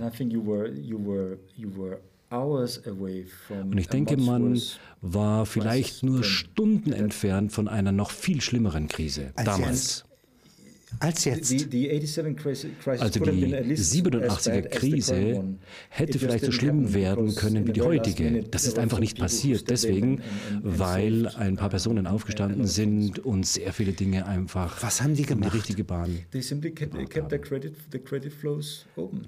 Und 2.29 3.77
ich 3.77 3.87
denke, 3.87 4.17
man 4.17 4.59
war 5.01 5.45
vielleicht 5.45 6.03
nur 6.03 6.23
Stunden 6.23 6.91
entfernt 6.91 7.51
von 7.51 7.67
einer 7.67 7.91
noch 7.91 8.11
viel 8.11 8.41
schlimmeren 8.41 8.87
Krise 8.87 9.31
damals. 9.43 10.05
Als 10.99 11.25
jetzt. 11.25 11.51
Also 11.51 11.65
die 11.67 11.91
87er 11.91 14.69
Krise 14.69 15.43
hätte 15.89 16.19
vielleicht 16.19 16.45
so 16.45 16.51
schlimm 16.51 16.93
werden 16.93 17.35
können 17.35 17.67
wie 17.67 17.73
die 17.73 17.81
heutige. 17.81 18.43
Das 18.43 18.65
ist 18.65 18.79
einfach 18.79 18.99
nicht 18.99 19.17
passiert. 19.17 19.69
Deswegen, 19.69 20.21
weil 20.61 21.27
ein 21.27 21.57
paar 21.57 21.69
Personen 21.69 22.07
aufgestanden 22.07 22.65
sind 22.65 23.19
und 23.19 23.45
sehr 23.45 23.73
viele 23.73 23.91
Dinge 23.91 24.25
einfach 24.25 24.81
Was 24.81 25.01
haben 25.01 25.15
die 25.15 25.23
gemacht? 25.23 25.45
in 25.45 25.51
die 25.51 25.57
richtige 25.57 25.83
Bahn. 25.83 26.19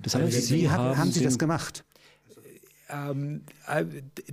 Das 0.01 0.15
heißt, 0.15 0.53
wie 0.53 0.69
haben 0.69 1.11
Sie 1.11 1.23
das 1.23 1.37
gemacht? 1.37 1.83
Um, 2.89 3.41
I, 3.67 3.83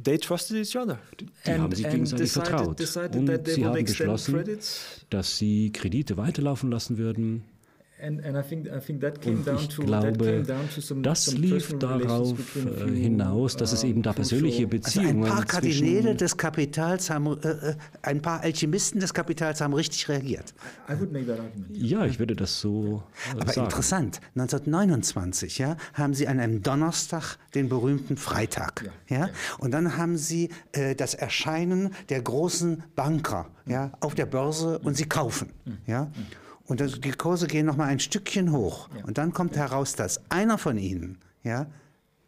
they 0.00 0.18
trusted 0.18 0.56
each 0.56 0.76
other. 0.76 0.98
Die 1.18 1.26
and, 1.50 1.62
haben 1.62 1.74
sich 1.74 1.88
gegenseitig 1.88 2.32
vertraut. 2.32 2.80
und 3.14 3.46
sie 3.46 3.64
haben 3.64 3.84
beschlossen, 3.84 4.58
dass 5.10 5.38
sie 5.38 5.72
Kredite 5.72 6.16
weiterlaufen 6.16 6.70
lassen 6.70 6.98
würden. 6.98 7.44
Und 9.26 9.48
ich 9.62 9.76
glaube, 9.76 10.44
das 11.02 11.32
lief 11.34 11.78
darauf 11.78 12.38
äh, 12.56 12.90
hinaus, 12.90 13.56
dass 13.56 13.72
es 13.72 13.84
eben 13.84 14.02
da 14.02 14.12
persönliche 14.12 14.66
Beziehungen 14.66 15.22
also 15.24 15.32
ein 15.32 15.36
paar 15.38 15.44
Kardinäle 15.46 16.14
des 16.14 16.36
Kapitals 16.36 17.10
haben, 17.10 17.26
äh, 17.42 17.48
äh, 17.48 17.74
ein 18.02 18.20
paar 18.20 18.40
Alchemisten 18.40 19.00
des 19.00 19.14
Kapitals 19.14 19.60
haben 19.60 19.72
richtig 19.72 20.08
reagiert. 20.08 20.54
Ja, 21.72 22.04
ich 22.04 22.18
würde 22.18 22.36
das 22.36 22.60
so 22.60 23.02
äh, 23.28 23.40
Aber 23.40 23.52
sagen. 23.52 23.66
interessant, 23.66 24.20
1929 24.34 25.58
ja, 25.58 25.76
haben 25.94 26.14
sie 26.14 26.28
an 26.28 26.40
einem 26.40 26.62
Donnerstag 26.62 27.36
den 27.54 27.68
berühmten 27.68 28.16
Freitag. 28.16 28.90
Ja, 29.08 29.16
ja? 29.18 29.28
Und 29.58 29.70
dann 29.72 29.96
haben 29.96 30.16
sie 30.16 30.50
äh, 30.72 30.94
das 30.94 31.14
Erscheinen 31.14 31.94
der 32.08 32.20
großen 32.20 32.82
Banker 32.94 33.50
ja, 33.66 33.92
auf 34.00 34.14
der 34.14 34.26
Börse 34.26 34.78
und 34.80 34.94
sie 34.96 35.06
kaufen. 35.06 35.50
Ja? 35.86 36.10
Und 36.66 36.80
das, 36.80 37.00
die 37.00 37.10
Kurse 37.10 37.46
gehen 37.46 37.66
noch 37.66 37.76
mal 37.76 37.86
ein 37.86 38.00
Stückchen 38.00 38.52
hoch. 38.52 38.88
Ja. 38.96 39.04
Und 39.04 39.18
dann 39.18 39.32
kommt 39.32 39.56
ja. 39.56 39.62
heraus, 39.62 39.94
dass 39.94 40.20
einer 40.30 40.56
von 40.58 40.78
ihnen 40.78 41.18
ja, 41.42 41.66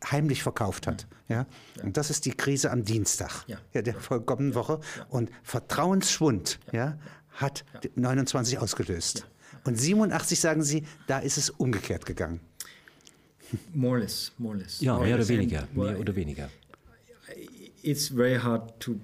heimlich 0.04 0.42
verkauft 0.42 0.86
hat. 0.86 1.06
Ja. 1.28 1.46
ja. 1.76 1.82
Und 1.84 1.96
das 1.96 2.10
ist 2.10 2.26
die 2.26 2.32
Krise 2.32 2.70
am 2.70 2.84
Dienstag 2.84 3.44
ja. 3.46 3.56
Ja, 3.72 3.82
der 3.82 3.94
vollkommenen 3.94 4.54
Woche. 4.54 4.80
Und 5.08 5.30
Vertrauensschwund 5.42 6.58
ja. 6.72 6.98
hat 7.30 7.64
29 7.94 8.58
ausgelöst. 8.58 9.26
Und 9.64 9.80
87 9.80 10.38
sagen 10.38 10.62
Sie, 10.62 10.84
da 11.06 11.18
ist 11.18 11.38
es 11.38 11.50
umgekehrt 11.50 12.06
gegangen. 12.06 12.40
More 13.74 13.94
or 13.94 13.98
less, 14.00 14.32
more 14.38 14.54
or 14.54 14.60
less. 14.60 14.80
Ja, 14.80 14.98
mehr 14.98 15.16
oder 15.16 15.28
weniger, 15.28 15.66
mehr 15.72 15.98
oder 15.98 16.14
weniger. 16.14 16.50
It's 17.82 18.08
very 18.08 18.36
hard 18.38 18.78
to 18.80 18.96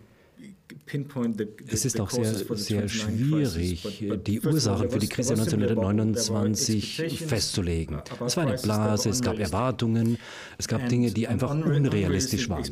es 1.69 1.85
ist 1.85 2.01
auch 2.01 2.11
sehr, 2.11 2.35
sehr 2.35 2.89
schwierig, 2.89 4.03
die 4.27 4.41
Ursachen 4.41 4.91
für 4.91 4.99
die 4.99 5.09
Krise 5.09 5.35
1929 5.35 7.25
festzulegen. 7.27 8.03
Es 8.25 8.37
war 8.37 8.47
eine 8.47 8.57
Blase, 8.57 9.11
es 9.11 9.21
gab 9.21 9.39
Erwartungen, 9.39 10.19
es 10.59 10.69
gab 10.69 10.89
Dinge, 10.89 11.11
die 11.11 11.29
einfach 11.29 11.51
unrealistisch 11.51 12.49
waren. 12.49 12.65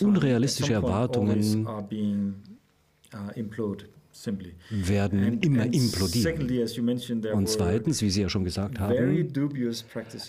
Unrealistische 0.00 0.72
Erwartungen 0.72 1.66
werden 4.70 5.40
immer 5.40 5.64
implodieren. 5.64 7.34
Und 7.34 7.48
zweitens, 7.48 8.02
wie 8.02 8.10
Sie 8.10 8.22
ja 8.22 8.28
schon 8.28 8.44
gesagt 8.44 8.78
haben, 8.78 9.28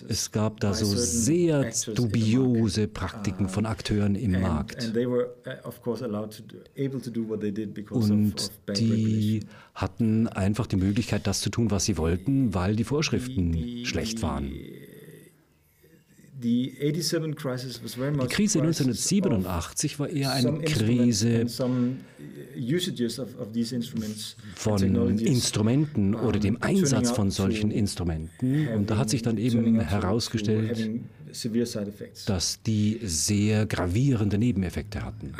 es 0.08 0.32
gab 0.32 0.60
da 0.60 0.74
so 0.74 0.86
sehr 0.86 1.70
dubiose 1.94 2.88
Praktiken 2.88 3.48
von 3.48 3.66
Akteuren 3.66 4.14
im 4.14 4.40
Markt. 4.40 4.92
Und 7.90 8.78
die 8.78 9.40
hatten 9.74 10.28
einfach 10.28 10.66
die 10.66 10.76
Möglichkeit, 10.76 11.26
das 11.26 11.40
zu 11.40 11.50
tun, 11.50 11.70
was 11.70 11.84
sie 11.84 11.98
wollten, 11.98 12.54
weil 12.54 12.76
die 12.76 12.84
Vorschriften 12.84 13.84
schlecht 13.84 14.22
waren. 14.22 14.50
Die 16.44 16.76
Krise 18.28 18.60
1987 18.60 19.98
war 19.98 20.10
eher 20.10 20.32
eine 20.32 20.58
Krise 20.60 21.46
von 24.54 24.84
Instrumenten 25.18 26.14
oder 26.14 26.38
dem 26.38 26.62
Einsatz 26.62 27.10
von 27.12 27.30
solchen 27.30 27.70
Instrumenten. 27.70 28.68
Und 28.68 28.90
da 28.90 28.98
hat 28.98 29.08
sich 29.08 29.22
dann 29.22 29.38
eben 29.38 29.80
herausgestellt, 29.80 31.00
dass 32.26 32.62
die 32.62 33.00
sehr 33.02 33.64
gravierende 33.66 34.36
Nebeneffekte 34.36 35.02
hatten. 35.02 35.34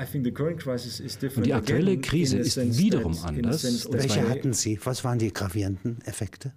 Und 1.36 1.46
die 1.46 1.52
aktuelle 1.52 1.98
Krise 1.98 2.38
ist 2.38 2.56
wiederum 2.78 3.16
anders. 3.22 3.88
Welche 3.92 4.26
hatten 4.28 4.54
Sie? 4.54 4.78
Was 4.82 5.04
waren 5.04 5.18
die 5.18 5.32
gravierenden 5.32 5.98
Effekte? 6.06 6.52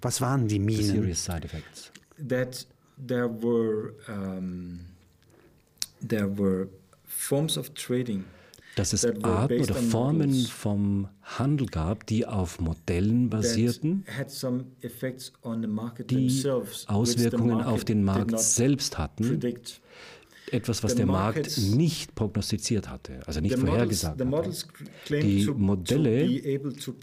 Was 0.00 0.22
waren 0.22 0.48
die 0.48 0.58
Minen? 0.58 0.82
Serious 0.82 1.24
side 1.24 1.44
effects. 1.44 1.92
There 3.04 3.28
were 3.28 3.94
um, 4.08 4.80
there 6.00 6.28
were 6.28 6.68
forms 7.06 7.56
of 7.56 7.74
trading 7.74 8.24
dass 8.74 8.92
es 8.92 9.04
Arten 9.04 9.60
oder 9.60 9.74
Formen 9.74 10.34
vom 10.46 11.08
Handel 11.22 11.66
gab, 11.66 12.06
die 12.06 12.26
auf 12.26 12.58
Modellen 12.60 13.28
basierten, 13.28 14.04
die 16.08 16.42
Auswirkungen 16.86 17.62
auf 17.62 17.84
den 17.84 18.04
Markt 18.04 18.38
selbst 18.38 18.96
hatten, 18.98 19.40
etwas, 20.52 20.82
was 20.82 20.94
der 20.94 21.06
Markt 21.06 21.58
nicht 21.58 22.14
prognostiziert 22.14 22.88
hatte, 22.88 23.20
also 23.26 23.40
nicht 23.40 23.58
vorhergesagt 23.58 24.20
hatte. 24.20 24.50
Die 25.10 25.46
Modelle 25.56 26.28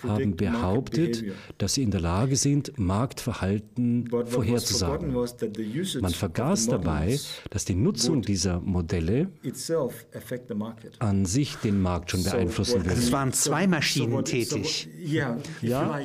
haben 0.04 0.36
behauptet, 0.36 1.24
dass 1.58 1.74
sie 1.74 1.84
in 1.84 1.92
der 1.92 2.02
Lage 2.02 2.36
sind, 2.36 2.78
Marktverhalten 2.78 4.10
vorherzusagen. 4.26 5.14
Man 6.02 6.12
vergaß 6.12 6.68
dabei, 6.68 7.20
dass 7.50 7.66
die 7.66 7.76
Nutzung 7.76 8.22
dieser 8.22 8.60
Modelle 8.62 9.30
an 11.00 11.26
sich 11.26 11.56
den 11.58 11.82
Markt 11.82 12.12
schon 12.12 12.24
beeinflussen 12.24 12.76
würde. 12.76 12.90
Also 12.92 13.02
es 13.02 13.12
waren 13.12 13.34
zwei 13.34 13.68
Maschinen 13.68 14.24
tätig. 14.24 14.90
Ja, 15.04 15.38
ja. 15.62 16.00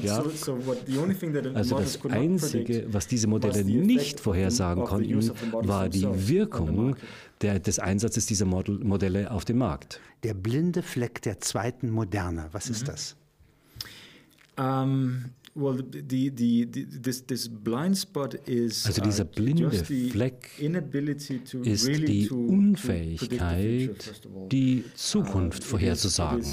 Also 1.55 1.79
das 1.79 2.05
Einzige, 2.07 2.87
was 2.93 3.07
diese 3.07 3.27
Modelle 3.27 3.65
nicht 3.65 4.21
vorhersagen 4.21 4.85
konnten, 4.85 5.31
war 5.53 5.89
die 5.89 6.07
Wirkung 6.29 6.97
der, 7.41 7.59
des 7.59 7.79
Einsatzes 7.79 8.27
dieser 8.27 8.47
Model, 8.47 8.79
Modelle 8.79 9.31
auf 9.31 9.45
dem 9.45 9.59
Markt. 9.59 10.01
Der 10.23 10.35
blinde 10.35 10.83
Fleck 10.83 11.23
der 11.23 11.41
zweiten 11.41 11.91
Moderne, 11.91 12.49
was 12.53 12.71
ist 12.71 12.83
mhm. 12.83 12.87
das? 12.87 13.17
Um, 14.57 15.31
well, 15.55 15.83
the, 15.93 16.33
the, 16.37 16.69
the, 16.71 16.87
this, 16.87 17.27
this 17.27 17.49
blind 17.49 17.99
spot 17.99 18.35
is, 18.47 18.87
also 18.87 19.03
dieser 19.03 19.25
uh, 19.25 19.29
blinde 19.35 19.71
Fleck 19.71 20.51
ist 20.59 21.89
die 21.89 22.31
Unfähigkeit, 22.31 24.21
die 24.53 24.85
Zukunft 24.95 25.63
uh, 25.65 25.67
vorherzusagen. 25.67 26.45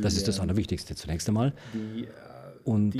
Das 0.00 0.14
ist 0.14 0.28
das 0.28 0.38
uh, 0.38 0.42
Allerwichtigste 0.42 0.94
zunächst 0.94 1.28
einmal. 1.28 1.52
Und 2.64 2.94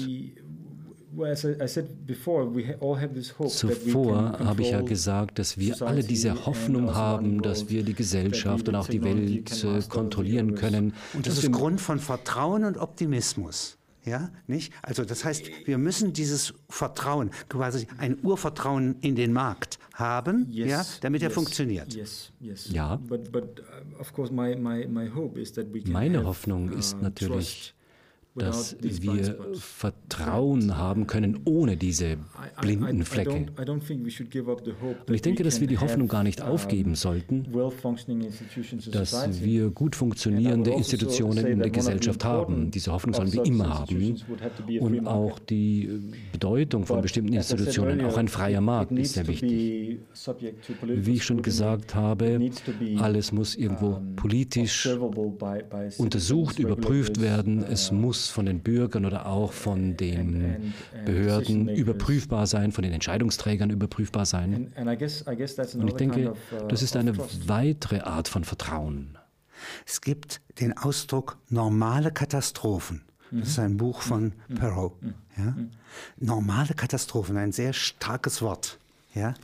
Zuvor 3.48 4.38
habe 4.38 4.62
ich 4.62 4.70
ja 4.70 4.80
gesagt, 4.80 5.38
dass 5.38 5.58
wir 5.58 5.82
alle 5.82 6.02
diese 6.02 6.46
Hoffnung 6.46 6.94
haben, 6.94 7.42
dass 7.42 7.68
wir 7.68 7.82
die 7.82 7.94
Gesellschaft 7.94 8.68
und 8.68 8.74
auch 8.74 8.88
die 8.88 9.02
Welt 9.02 9.64
äh, 9.64 9.80
kontrollieren 9.88 10.54
können. 10.54 10.94
Und 11.12 11.26
das 11.26 11.38
ist 11.38 11.52
Grund 11.52 11.80
von 11.80 11.98
Vertrauen 11.98 12.64
und 12.64 12.78
Optimismus. 12.78 13.78
Ja, 14.04 14.30
nicht? 14.48 14.72
Also 14.82 15.04
das 15.04 15.24
heißt, 15.24 15.44
wir 15.64 15.78
müssen 15.78 16.12
dieses 16.12 16.54
Vertrauen, 16.68 17.30
quasi 17.48 17.86
ein 17.98 18.18
Urvertrauen 18.24 18.96
in 19.00 19.14
den 19.14 19.32
Markt 19.32 19.78
haben, 19.94 20.48
yes, 20.50 20.68
ja, 20.68 20.84
damit 21.02 21.22
yes, 21.22 21.30
er 21.30 21.34
funktioniert. 21.34 21.94
Yes, 21.94 22.32
ja. 22.72 22.98
Uh, 23.08 24.24
my, 24.32 24.56
my, 24.56 24.86
my 24.88 25.10
Meine 25.86 26.24
Hoffnung 26.24 26.72
ist 26.72 26.94
uh, 26.94 27.02
natürlich, 27.02 27.74
dass 28.34 28.76
wir 28.80 29.36
Vertrauen 29.54 30.78
haben 30.78 31.06
können 31.06 31.40
ohne 31.44 31.76
diese 31.76 32.16
blinden 32.60 33.04
Flecke. 33.04 33.46
Und 35.06 35.14
ich 35.14 35.22
denke, 35.22 35.42
dass 35.42 35.60
wir 35.60 35.66
die 35.66 35.78
Hoffnung 35.78 36.08
gar 36.08 36.22
nicht 36.22 36.40
aufgeben 36.40 36.94
sollten, 36.94 37.46
dass 38.90 39.42
wir 39.42 39.70
gut 39.70 39.96
funktionierende 39.96 40.70
also 40.70 40.78
Institutionen 40.78 41.46
in 41.46 41.58
der 41.58 41.70
Gesellschaft 41.70 42.24
haben. 42.24 42.70
Diese 42.70 42.92
Hoffnung 42.92 43.14
sollen 43.14 43.32
wir 43.32 43.44
immer 43.44 43.80
haben. 43.80 44.16
Und 44.80 45.06
auch 45.06 45.38
die 45.38 45.90
Bedeutung 46.32 46.86
von 46.86 47.02
bestimmten 47.02 47.34
Institutionen, 47.34 48.00
auch 48.02 48.16
ein 48.16 48.28
freier 48.28 48.62
Markt 48.62 48.92
ist 48.92 49.14
sehr 49.14 49.26
wichtig. 49.26 49.98
Wie 50.82 51.14
ich 51.14 51.24
schon 51.24 51.42
gesagt 51.42 51.94
habe, 51.94 52.50
alles 52.98 53.32
muss 53.32 53.56
irgendwo 53.56 54.00
politisch 54.16 54.88
untersucht, 55.98 56.58
überprüft 56.58 57.20
werden. 57.20 57.62
Es 57.64 57.92
muss 57.92 58.21
von 58.28 58.46
den 58.46 58.60
Bürgern 58.60 59.04
oder 59.04 59.26
auch 59.26 59.52
von 59.52 59.96
den 59.96 60.72
Behörden 61.04 61.68
überprüfbar 61.68 62.46
sein, 62.46 62.72
von 62.72 62.82
den 62.82 62.92
Entscheidungsträgern 62.92 63.70
überprüfbar 63.70 64.26
sein. 64.26 64.72
Und 64.76 65.88
ich 65.88 65.94
denke, 65.94 66.32
uh, 66.32 66.68
das 66.68 66.82
ist 66.82 66.96
eine 66.96 67.16
weitere 67.46 68.00
Art 68.00 68.28
von 68.28 68.44
Vertrauen. 68.44 69.18
Es 69.86 70.00
gibt 70.00 70.40
den 70.60 70.76
Ausdruck 70.76 71.38
normale 71.48 72.10
Katastrophen. 72.10 73.02
Das 73.30 73.48
ist 73.48 73.58
ein 73.58 73.78
Buch 73.78 74.02
von 74.02 74.34
mhm. 74.48 74.54
Perrault. 74.54 75.02
Mhm. 75.02 75.14
Ja? 75.38 75.44
Mhm. 75.44 75.70
Normale 76.18 76.74
Katastrophen, 76.74 77.36
ein 77.38 77.52
sehr 77.52 77.72
starkes 77.72 78.42
Wort. 78.42 78.78
Ja? 79.14 79.34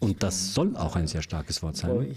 Und 0.00 0.22
das 0.22 0.54
soll 0.54 0.76
auch 0.76 0.96
ein 0.96 1.06
sehr 1.06 1.22
starkes 1.22 1.62
Wort 1.62 1.76
sein. 1.76 2.14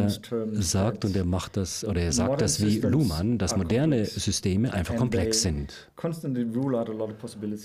Er 0.00 0.62
sagt 0.62 1.04
und 1.04 1.16
er 1.16 1.24
macht 1.24 1.56
das 1.56 1.84
oder 1.84 2.00
er 2.00 2.12
sagt 2.12 2.40
das 2.40 2.64
wie 2.64 2.78
Luhmann, 2.78 3.38
dass 3.38 3.56
moderne 3.56 4.04
Systeme 4.04 4.72
einfach 4.72 4.96
komplex 4.96 5.42
sind. 5.42 5.90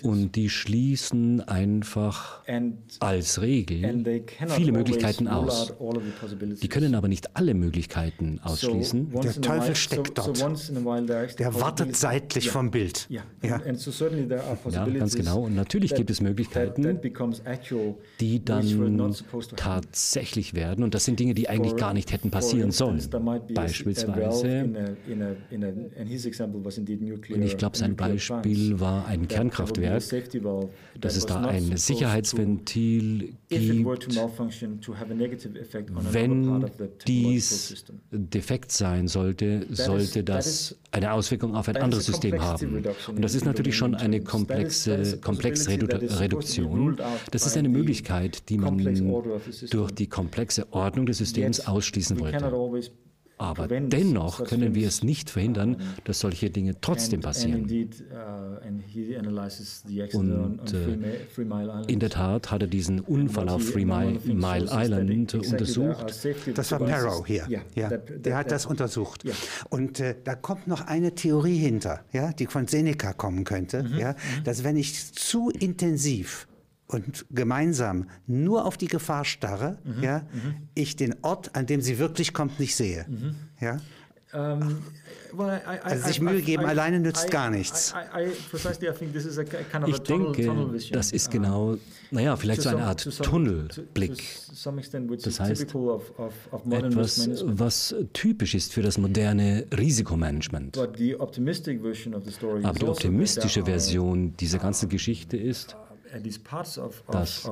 Und 0.03 0.35
die 0.35 0.49
schließen 0.49 1.41
einfach 1.47 2.41
als 2.99 3.41
Regel 3.41 4.23
viele 4.47 4.71
Möglichkeiten 4.71 5.27
aus. 5.27 5.73
Die 6.61 6.67
können 6.67 6.95
aber 6.95 7.07
nicht 7.07 7.35
alle 7.35 7.53
Möglichkeiten 7.53 8.39
ausschließen. 8.43 9.11
Der 9.11 9.33
Teufel 9.41 9.75
steckt 9.75 10.17
dort. 10.17 10.39
Der 11.39 11.53
wartet 11.55 11.95
seitlich 11.95 12.49
vom 12.49 12.71
Bild. 12.71 13.07
Ja, 13.09 13.23
ganz 13.59 15.18
genau. 15.19 15.43
Und 15.43 15.55
natürlich 15.55 15.93
gibt 15.95 16.09
es 16.09 16.21
Möglichkeiten, 16.21 16.99
die 18.19 18.43
dann 18.43 19.15
tatsächlich 19.55 20.53
werden. 20.53 20.83
Und 20.83 20.93
das 20.93 21.05
sind 21.05 21.19
Dinge, 21.19 21.33
die 21.33 21.49
eigentlich 21.49 21.75
gar 21.75 21.93
nicht 21.93 22.11
hätten 22.11 22.31
passieren 22.31 22.71
sollen. 22.71 23.01
Beispielsweise, 23.53 24.87
und 27.33 27.41
ich 27.41 27.57
glaube, 27.57 27.77
sein 27.77 27.95
Beispiel 27.95 28.79
war 28.79 29.05
ein 29.07 29.27
Kernkraftwerk, 29.27 30.03
dass 30.99 31.15
es 31.15 31.25
da 31.25 31.41
ein 31.41 31.77
Sicherheitsventil 31.77 33.33
gibt, 33.49 34.15
wenn 36.13 36.65
dies 37.07 37.85
defekt 38.11 38.71
sein 38.71 39.07
sollte, 39.07 39.65
sollte 39.71 40.23
das 40.23 40.75
eine 40.91 41.13
Auswirkung 41.13 41.55
auf 41.55 41.67
ein 41.67 41.77
anderes 41.77 42.05
System 42.05 42.39
haben. 42.39 42.85
Und 43.07 43.21
das 43.21 43.33
ist 43.33 43.45
natürlich 43.45 43.75
schon 43.75 43.95
eine 43.95 44.21
komplexe, 44.21 45.19
komplexe 45.19 45.71
Reduktion. 45.71 46.97
Das 47.31 47.47
ist 47.47 47.57
eine 47.57 47.69
Möglichkeit, 47.69 48.49
die 48.49 48.57
man 48.57 48.77
durch 49.71 49.91
die 49.91 50.07
komplexe 50.07 50.71
Ordnung 50.71 51.07
des 51.07 51.17
Systems 51.17 51.61
ausschließen 51.61 52.19
wollte. 52.19 52.51
Aber 53.39 53.69
dennoch 53.69 54.43
können 54.43 54.75
wir 54.75 54.85
es 54.85 55.01
nicht 55.01 55.29
verhindern, 55.29 55.77
dass 56.03 56.19
solche 56.19 56.49
Dinge 56.49 56.75
trotzdem 56.81 57.21
passieren. 57.21 57.63
Uh, 57.63 58.57
Und 60.17 60.73
äh, 60.73 60.97
in 61.87 61.99
der 61.99 62.09
Tat 62.09 62.51
hat 62.51 62.61
er 62.61 62.67
diesen 62.67 62.99
Unfall 62.99 63.47
auf 63.47 63.71
Three 63.71 63.85
Mile, 63.85 64.19
Mile 64.25 64.67
Island 64.69 65.33
untersucht. 65.33 66.13
Das 66.53 66.71
war 66.73 66.79
Barrow 66.79 67.25
hier. 67.25 67.47
Ja, 67.75 67.89
der 67.89 68.35
hat 68.35 68.51
das 68.51 68.65
untersucht. 68.65 69.23
Und 69.69 70.01
äh, 70.01 70.15
da 70.21 70.35
kommt 70.35 70.67
noch 70.67 70.81
eine 70.81 71.15
Theorie 71.15 71.57
hinter, 71.57 72.01
ja, 72.11 72.33
die 72.33 72.45
von 72.45 72.67
Seneca 72.67 73.13
kommen 73.13 73.45
könnte, 73.45 73.83
mhm. 73.83 73.97
ja, 73.97 74.11
mhm. 74.11 74.43
dass 74.43 74.65
wenn 74.65 74.75
ich 74.75 75.13
zu 75.13 75.49
intensiv 75.49 76.48
und 76.89 77.25
gemeinsam 77.29 78.09
nur 78.27 78.65
auf 78.65 78.75
die 78.75 78.87
Gefahr 78.87 79.23
starre, 79.23 79.77
mhm. 79.83 80.03
ja, 80.03 80.19
mhm. 80.33 80.55
ich 80.73 80.95
den 80.95 81.15
Ort, 81.21 81.55
an 81.55 81.65
dem 81.67 81.81
sie 81.81 81.99
wirklich 81.99 82.33
kommt, 82.33 82.59
nicht 82.59 82.75
sehe. 82.75 83.05
Mhm. 83.07 83.35
Ja? 83.61 83.79
Um, 84.31 84.39
ähm, 84.61 84.77
well, 85.33 85.59
I, 85.65 85.75
I, 85.75 85.79
also 85.81 86.07
sich 86.07 86.21
Mühe 86.21 86.41
geben 86.43 86.63
I, 86.63 86.67
alleine 86.67 86.99
nützt 86.99 87.31
gar 87.31 87.49
nichts. 87.49 87.95
Ich 89.87 89.99
denke, 90.01 90.79
das 90.91 91.11
ist 91.11 91.31
genau, 91.31 91.77
naja, 92.11 92.35
vielleicht 92.35 92.61
so 92.61 92.69
eine 92.69 92.83
Art 92.83 93.09
Tunnelblick. 93.23 94.23
Das 95.23 95.39
heißt, 95.39 95.61
etwas, 96.71 97.29
was 97.43 97.95
typisch 98.13 98.53
ist 98.53 98.71
für 98.71 98.83
das 98.83 98.99
moderne 98.99 99.65
Risikomanagement. 99.75 100.77
Aber 100.77 100.87
die 100.87 101.15
also 101.19 102.87
optimistische 102.87 103.65
Version 103.65 104.37
dieser 104.37 104.59
ganzen 104.59 104.89
Geschichte 104.89 105.37
ist, 105.37 105.75
dass 107.11 107.49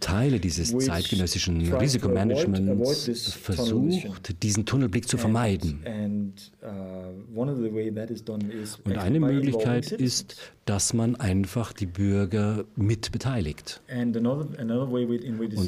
Teile 0.00 0.40
dieses 0.40 0.78
zeitgenössischen 0.78 1.74
Risikomanagements 1.74 3.32
versucht, 3.32 4.42
diesen 4.42 4.66
Tunnelblick 4.66 5.08
zu 5.08 5.18
vermeiden. 5.18 5.84
Uh, 6.64 6.68
Und 8.84 8.98
eine 8.98 9.20
Möglichkeit 9.20 9.92
ist, 9.92 10.36
dass 10.64 10.94
man 10.94 11.16
einfach 11.16 11.72
die 11.72 11.86
Bürger 11.86 12.64
mit 12.74 13.12
beteiligt. 13.12 13.82
Und 13.90 14.16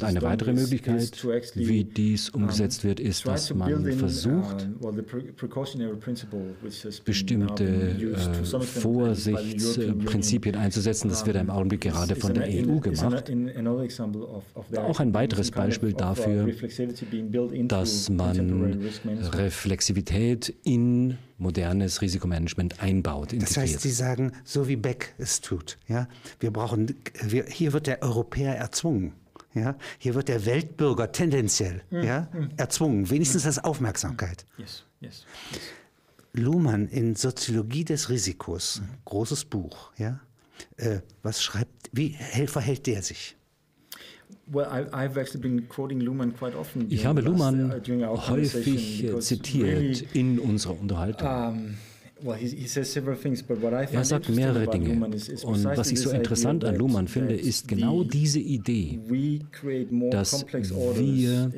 eine 0.03 0.21
weitere 0.21 0.53
Möglichkeit, 0.53 1.23
wie 1.55 1.83
dies 1.83 2.29
umgesetzt 2.29 2.83
wird, 2.83 2.99
ist, 2.99 3.27
dass 3.27 3.53
man 3.53 3.91
versucht, 3.93 4.67
bestimmte 7.05 7.63
äh, 7.63 8.15
Vorsichtsprinzipien 10.07 10.55
einzusetzen. 10.55 11.09
Das 11.09 11.25
wird 11.25 11.37
im 11.37 11.49
Augenblick 11.49 11.81
gerade 11.81 12.15
von 12.15 12.33
der 12.33 12.47
EU 12.47 12.79
gemacht. 12.79 13.31
Auch 14.77 14.99
ein 14.99 15.13
weiteres 15.13 15.51
Beispiel 15.51 15.93
dafür, 15.93 16.47
dass 17.67 18.09
man 18.09 18.59
Reflexivität 19.33 20.55
in 20.63 21.17
modernes 21.37 22.01
Risikomanagement 22.01 22.81
einbaut. 22.81 23.33
Integriert. 23.33 23.49
Das 23.49 23.57
heißt, 23.57 23.81
Sie 23.81 23.91
sagen, 23.91 24.31
so 24.43 24.67
wie 24.67 24.75
Beck 24.75 25.13
es 25.17 25.41
tut, 25.41 25.77
ja, 25.87 26.07
wir 26.39 26.51
brauchen, 26.51 26.95
wir, 27.23 27.45
hier 27.45 27.73
wird 27.73 27.87
der 27.87 28.01
Europäer 28.01 28.55
erzwungen. 28.55 29.13
Ja, 29.53 29.75
hier 29.97 30.13
wird 30.13 30.27
der 30.27 30.45
Weltbürger 30.45 31.11
tendenziell 31.11 31.81
mm, 31.89 32.03
ja, 32.03 32.27
mm. 32.31 32.49
erzwungen, 32.57 33.09
wenigstens 33.09 33.45
als 33.47 33.57
Aufmerksamkeit. 33.57 34.45
Yes, 34.57 34.83
yes, 34.99 35.25
yes. 35.51 35.61
Luhmann 36.33 36.87
in 36.87 37.15
Soziologie 37.15 37.83
des 37.83 38.09
Risikos, 38.09 38.81
großes 39.05 39.45
Buch, 39.45 39.91
ja, 39.97 40.19
äh, 40.77 40.99
was 41.23 41.43
schreibt, 41.43 41.89
wie 41.91 42.15
verhält 42.47 42.87
der 42.87 43.01
sich? 43.01 43.35
Ich 46.89 47.05
habe 47.05 47.21
Luhmann 47.21 47.71
uh, 47.71 48.29
häufig 48.29 49.05
zitiert 49.19 50.05
in 50.13 50.39
unserer 50.39 50.79
Unterhaltung. 50.79 51.75
Er 53.91 54.05
sagt 54.05 54.29
mehrere 54.29 54.67
Dinge. 54.67 55.05
Und 55.43 55.63
was 55.65 55.91
ich 55.91 55.99
so 55.99 56.09
interessant 56.11 56.63
an 56.63 56.75
Luhmann 56.75 57.07
finde, 57.07 57.35
ist 57.35 57.67
genau 57.67 58.03
diese 58.03 58.39
Idee, 58.39 58.99
dass 60.09 60.45
wir 60.49 61.51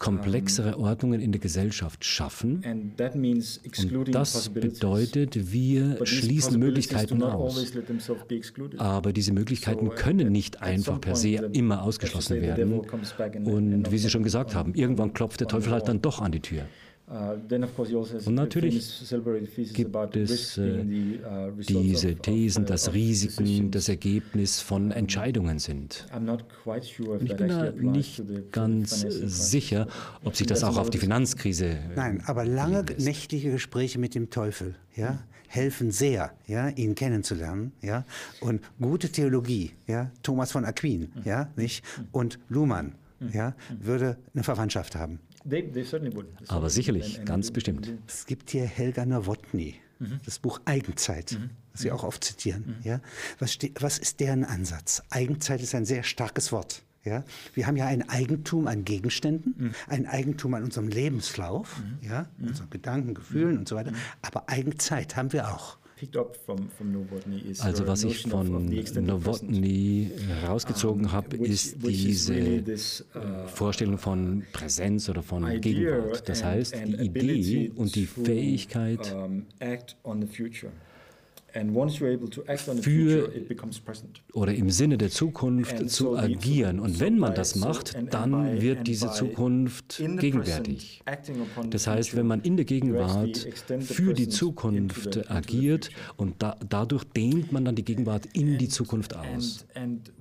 komplexere 0.00 0.78
Ordnungen 0.78 1.20
in 1.20 1.30
der 1.30 1.40
Gesellschaft 1.40 2.04
schaffen. 2.04 2.64
Und 2.64 4.14
das 4.14 4.48
bedeutet, 4.48 5.52
wir 5.52 6.04
schließen 6.04 6.58
Möglichkeiten 6.58 7.22
aus. 7.22 7.72
Aber 8.78 9.12
diese 9.12 9.32
Möglichkeiten 9.32 9.90
können 9.90 10.32
nicht 10.32 10.62
einfach 10.62 11.00
per 11.00 11.14
se 11.14 11.34
immer 11.52 11.82
ausgeschlossen 11.82 12.40
werden. 12.40 12.80
Und 13.44 13.92
wie 13.92 13.98
Sie 13.98 14.10
schon 14.10 14.24
gesagt 14.24 14.54
haben, 14.54 14.74
irgendwann 14.74 15.12
klopft 15.12 15.40
der 15.40 15.48
Teufel 15.48 15.72
halt 15.72 15.86
dann 15.86 16.00
doch 16.00 16.20
an 16.20 16.32
die 16.32 16.40
Tür. 16.40 16.64
Also 17.10 18.30
Und 18.30 18.34
natürlich 18.36 19.00
gibt 19.72 20.16
es 20.16 20.58
äh, 20.58 20.62
uh, 20.62 21.50
diese 21.58 22.14
Thesen, 22.14 22.66
dass 22.66 22.94
Risiken 22.94 23.72
das 23.72 23.88
Ergebnis 23.88 24.60
von 24.60 24.92
Entscheidungen 24.92 25.58
sind. 25.58 26.06
Ich 27.20 27.36
bin 27.36 27.48
da 27.48 27.72
nicht 27.72 28.22
ganz 28.52 29.00
sicher, 29.00 29.88
ob 30.22 30.36
sich 30.36 30.46
das 30.46 30.62
auch 30.62 30.76
auf 30.76 30.90
die 30.90 30.98
Finanzkrise. 30.98 31.78
Nein, 31.96 32.22
aber 32.26 32.44
lange 32.44 32.84
nächtliche 32.98 33.50
Gespräche 33.50 33.98
mit 33.98 34.14
dem 34.14 34.30
Teufel, 34.30 34.76
ja, 34.94 35.18
helfen 35.48 35.90
sehr, 35.90 36.30
ja, 36.46 36.68
ihn 36.68 36.94
kennenzulernen, 36.94 37.72
ja, 37.82 38.04
und 38.40 38.60
gute 38.80 39.08
Theologie, 39.08 39.72
ja, 39.88 40.12
Thomas 40.22 40.52
von 40.52 40.64
Aquin, 40.64 41.10
ja, 41.24 41.48
nicht, 41.56 41.84
und 42.12 42.38
Luhmann, 42.48 42.94
ja, 43.32 43.54
würde 43.80 44.16
eine 44.32 44.44
Verwandtschaft 44.44 44.94
haben. 44.94 45.18
Aber 46.48 46.70
sicherlich, 46.70 47.24
ganz 47.24 47.50
bestimmt. 47.50 47.92
Es 48.06 48.26
gibt 48.26 48.50
hier 48.50 48.64
Helga 48.64 49.06
Nowotny, 49.06 49.76
mhm. 49.98 50.20
das 50.24 50.38
Buch 50.38 50.60
Eigenzeit, 50.64 51.32
mhm. 51.32 51.50
das 51.72 51.82
Sie 51.82 51.90
auch 51.90 52.04
oft 52.04 52.24
zitieren. 52.24 52.76
Mhm. 52.80 52.86
Ja? 52.88 53.00
Was, 53.38 53.58
was 53.80 53.98
ist 53.98 54.20
deren 54.20 54.44
Ansatz? 54.44 55.02
Eigenzeit 55.10 55.62
ist 55.62 55.74
ein 55.74 55.84
sehr 55.84 56.02
starkes 56.02 56.52
Wort. 56.52 56.82
Ja? 57.04 57.24
Wir 57.54 57.66
haben 57.66 57.76
ja 57.76 57.86
ein 57.86 58.08
Eigentum 58.08 58.66
an 58.66 58.84
Gegenständen, 58.84 59.54
mhm. 59.56 59.74
ein 59.88 60.06
Eigentum 60.06 60.54
an 60.54 60.64
unserem 60.64 60.88
Lebenslauf, 60.88 61.78
mhm. 61.78 62.06
ja? 62.06 62.28
Mhm. 62.38 62.48
unseren 62.48 62.70
Gedanken, 62.70 63.14
Gefühlen 63.14 63.58
und 63.58 63.68
so 63.68 63.76
weiter. 63.76 63.92
Aber 64.22 64.48
Eigenzeit 64.48 65.16
haben 65.16 65.32
wir 65.32 65.48
auch. 65.54 65.78
Also 67.60 67.86
was 67.86 68.04
ich 68.04 68.22
von 68.22 68.84
Novotny 69.00 70.10
herausgezogen 70.40 71.12
habe, 71.12 71.36
ist 71.36 71.76
diese 71.82 72.62
uh, 73.14 73.46
Vorstellung 73.46 73.98
von 73.98 74.44
Präsenz 74.52 75.08
oder 75.08 75.22
von 75.22 75.60
Gegenwart. 75.60 76.28
Das 76.28 76.44
heißt, 76.44 76.74
die 76.86 76.94
Idee 77.04 77.72
und 77.74 77.94
die 77.94 78.06
Fähigkeit, 78.06 79.14
für 82.82 83.30
oder 84.32 84.54
im 84.54 84.70
Sinne 84.70 84.98
der 84.98 85.10
Zukunft 85.10 85.90
zu 85.90 86.16
agieren. 86.16 86.80
Und 86.80 87.00
wenn 87.00 87.18
man 87.18 87.34
das 87.34 87.56
macht, 87.56 87.96
dann 88.10 88.60
wird 88.60 88.86
diese 88.86 89.10
Zukunft 89.12 90.02
gegenwärtig. 90.18 91.02
Das 91.70 91.86
heißt, 91.86 92.16
wenn 92.16 92.26
man 92.26 92.40
in 92.42 92.56
der 92.56 92.64
Gegenwart 92.64 93.46
für 93.80 94.14
die 94.14 94.28
Zukunft 94.28 95.30
agiert 95.30 95.90
und 96.16 96.42
da, 96.42 96.56
dadurch 96.68 97.04
dehnt 97.04 97.52
man 97.52 97.64
dann 97.64 97.74
die 97.74 97.84
Gegenwart 97.84 98.26
in 98.32 98.58
die 98.58 98.68
Zukunft 98.68 99.16
aus. 99.16 99.66
Und 99.74 100.12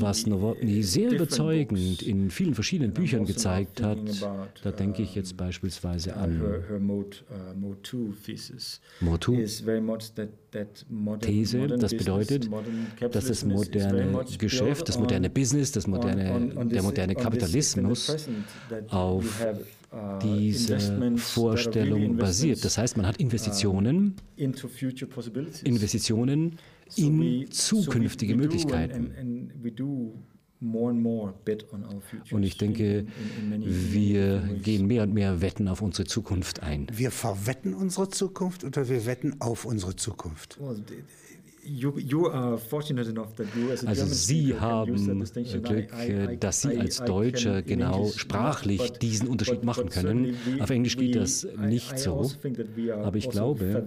was 0.00 0.26
Novotny 0.26 0.82
sehr 0.82 1.10
überzeugend 1.12 2.02
in 2.02 2.30
vielen 2.30 2.54
verschiedenen 2.54 2.92
Büchern 2.92 3.20
also 3.20 3.32
gezeigt 3.32 3.82
hat, 3.82 3.98
da 4.62 4.70
denke 4.72 5.02
ich 5.02 5.14
jetzt 5.14 5.36
beispielsweise 5.36 6.16
an 6.16 6.42
These, 11.20 11.66
das 11.68 11.96
bedeutet, 11.96 12.48
dass 13.10 13.26
das 13.26 13.44
moderne 13.44 14.24
Geschäft, 14.38 14.88
das 14.88 14.98
moderne 14.98 15.30
Business, 15.30 15.72
das 15.72 15.86
moderne, 15.86 16.66
der 16.66 16.82
moderne 16.82 17.14
Kapitalismus 17.14 18.28
auf 18.88 19.46
uh, 19.92 20.18
diese 20.22 20.78
Vorstellung 21.16 22.16
basiert. 22.16 22.64
Das 22.64 22.78
heißt, 22.78 22.96
man 22.96 23.06
hat 23.06 23.18
Investitionen, 23.18 24.16
Investitionen 25.64 26.58
in 26.96 27.50
zukünftige 27.50 28.34
Möglichkeiten. 28.34 29.50
Und 32.30 32.42
ich 32.42 32.56
denke, 32.56 33.06
wir 33.54 34.42
gehen 34.62 34.86
mehr 34.86 35.04
und 35.04 35.14
mehr 35.14 35.40
Wetten 35.40 35.68
auf 35.68 35.82
unsere 35.82 36.06
Zukunft 36.06 36.62
ein. 36.62 36.88
Wir 36.92 37.10
verwetten 37.10 37.74
unsere 37.74 38.08
Zukunft 38.08 38.64
oder 38.64 38.88
wir 38.88 39.06
wetten 39.06 39.36
auf 39.40 39.64
unsere 39.64 39.94
Zukunft? 39.94 40.58
Also 43.86 44.06
Sie 44.06 44.54
haben 44.58 45.24
Glück, 45.62 46.40
dass 46.40 46.62
Sie 46.62 46.76
als 46.76 47.04
Deutscher 47.04 47.62
genau 47.62 48.08
sprachlich 48.08 48.92
diesen 48.92 49.28
Unterschied 49.28 49.64
machen 49.64 49.90
können. 49.90 50.36
Auf 50.60 50.70
Englisch 50.70 50.96
geht 50.96 51.14
das 51.14 51.46
nicht 51.58 51.98
so. 51.98 52.18
Also 52.18 52.36
Aber 52.94 53.16
ich 53.16 53.28
glaube, 53.28 53.84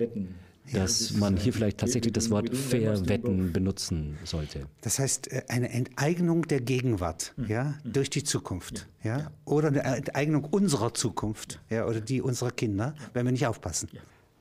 dass 0.72 1.12
man 1.14 1.38
hier 1.38 1.53
vielleicht 1.53 1.80
tatsächlich 1.80 2.14
das 2.14 2.30
Wort 2.30 2.55
Verwetten 2.55 3.51
benutzen 3.51 4.18
sollte. 4.24 4.68
Das 4.82 4.99
heißt, 4.99 5.32
äh, 5.32 5.43
eine 5.49 5.70
Enteignung 5.70 6.47
der 6.47 6.62
Gegenwart 6.62 7.34
mhm. 7.38 7.47
ja, 7.47 7.64
mhm. 7.84 7.93
durch 7.93 8.09
die 8.09 8.24
Zukunft. 8.24 8.88
Ja? 9.03 9.32
Oder 9.45 9.70
eine 9.70 9.84
Enteignung 9.84 10.45
unserer 10.45 10.93
Zukunft 10.93 11.59
ja, 11.70 11.86
oder 11.86 12.01
die 12.01 12.22
unserer 12.22 12.51
Kinder, 12.51 12.95
wenn 13.14 13.26
wir 13.26 13.32
nicht 13.32 13.47
aufpassen. 13.47 13.89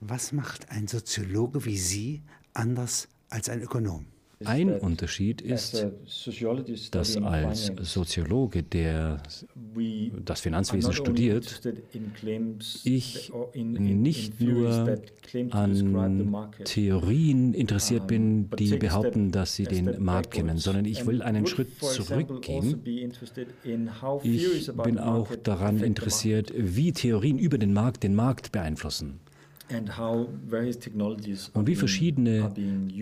Was 0.00 0.32
macht 0.32 0.70
ein 0.70 0.88
Soziologe 0.88 1.64
wie 1.64 1.76
Sie 1.76 2.22
anders 2.54 3.08
als 3.28 3.48
ein 3.48 3.60
Ökonom? 3.60 4.06
Ein 4.44 4.72
Unterschied 4.78 5.42
ist, 5.42 5.86
dass 6.92 7.16
als 7.18 7.72
Soziologe, 7.82 8.62
der 8.62 9.22
das 10.24 10.40
Finanzwesen 10.40 10.94
studiert, 10.94 11.60
ich 12.84 13.30
nicht 13.54 14.40
nur 14.40 14.98
an 15.50 16.50
Theorien 16.64 17.52
interessiert 17.52 18.06
bin, 18.06 18.48
die 18.58 18.78
behaupten, 18.78 19.30
dass 19.30 19.56
sie 19.56 19.64
den 19.64 20.02
Markt 20.02 20.30
kennen, 20.30 20.56
sondern 20.56 20.86
ich 20.86 21.06
will 21.06 21.20
einen 21.20 21.46
Schritt 21.46 21.78
zurückgehen. 21.78 22.82
Ich 24.22 24.72
bin 24.72 24.98
auch 24.98 25.36
daran 25.36 25.82
interessiert, 25.82 26.50
wie 26.56 26.92
Theorien 26.92 27.38
über 27.38 27.58
den 27.58 27.74
Markt 27.74 28.02
den 28.02 28.14
Markt 28.14 28.52
beeinflussen 28.52 29.20
und 31.54 31.66
wie 31.66 31.74
verschiedene 31.74 32.52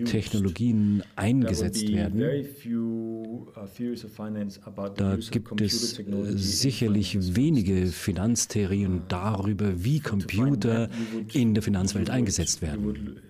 Technologien 0.05 1.03
eingesetzt 1.15 1.91
werden. 1.91 2.21
Uh, 2.21 3.47
da 4.95 5.17
gibt 5.31 5.61
es 5.61 6.01
sicherlich 6.35 7.35
wenige 7.35 7.87
Finanztheorien 7.87 8.97
uh, 8.97 9.01
darüber, 9.07 9.83
wie 9.83 9.99
Computer 9.99 10.89
in 11.33 11.53
der 11.53 11.63
Finanzwelt 11.63 12.09
eingesetzt 12.09 12.61
werden. 12.61 12.85
Und 12.85 13.21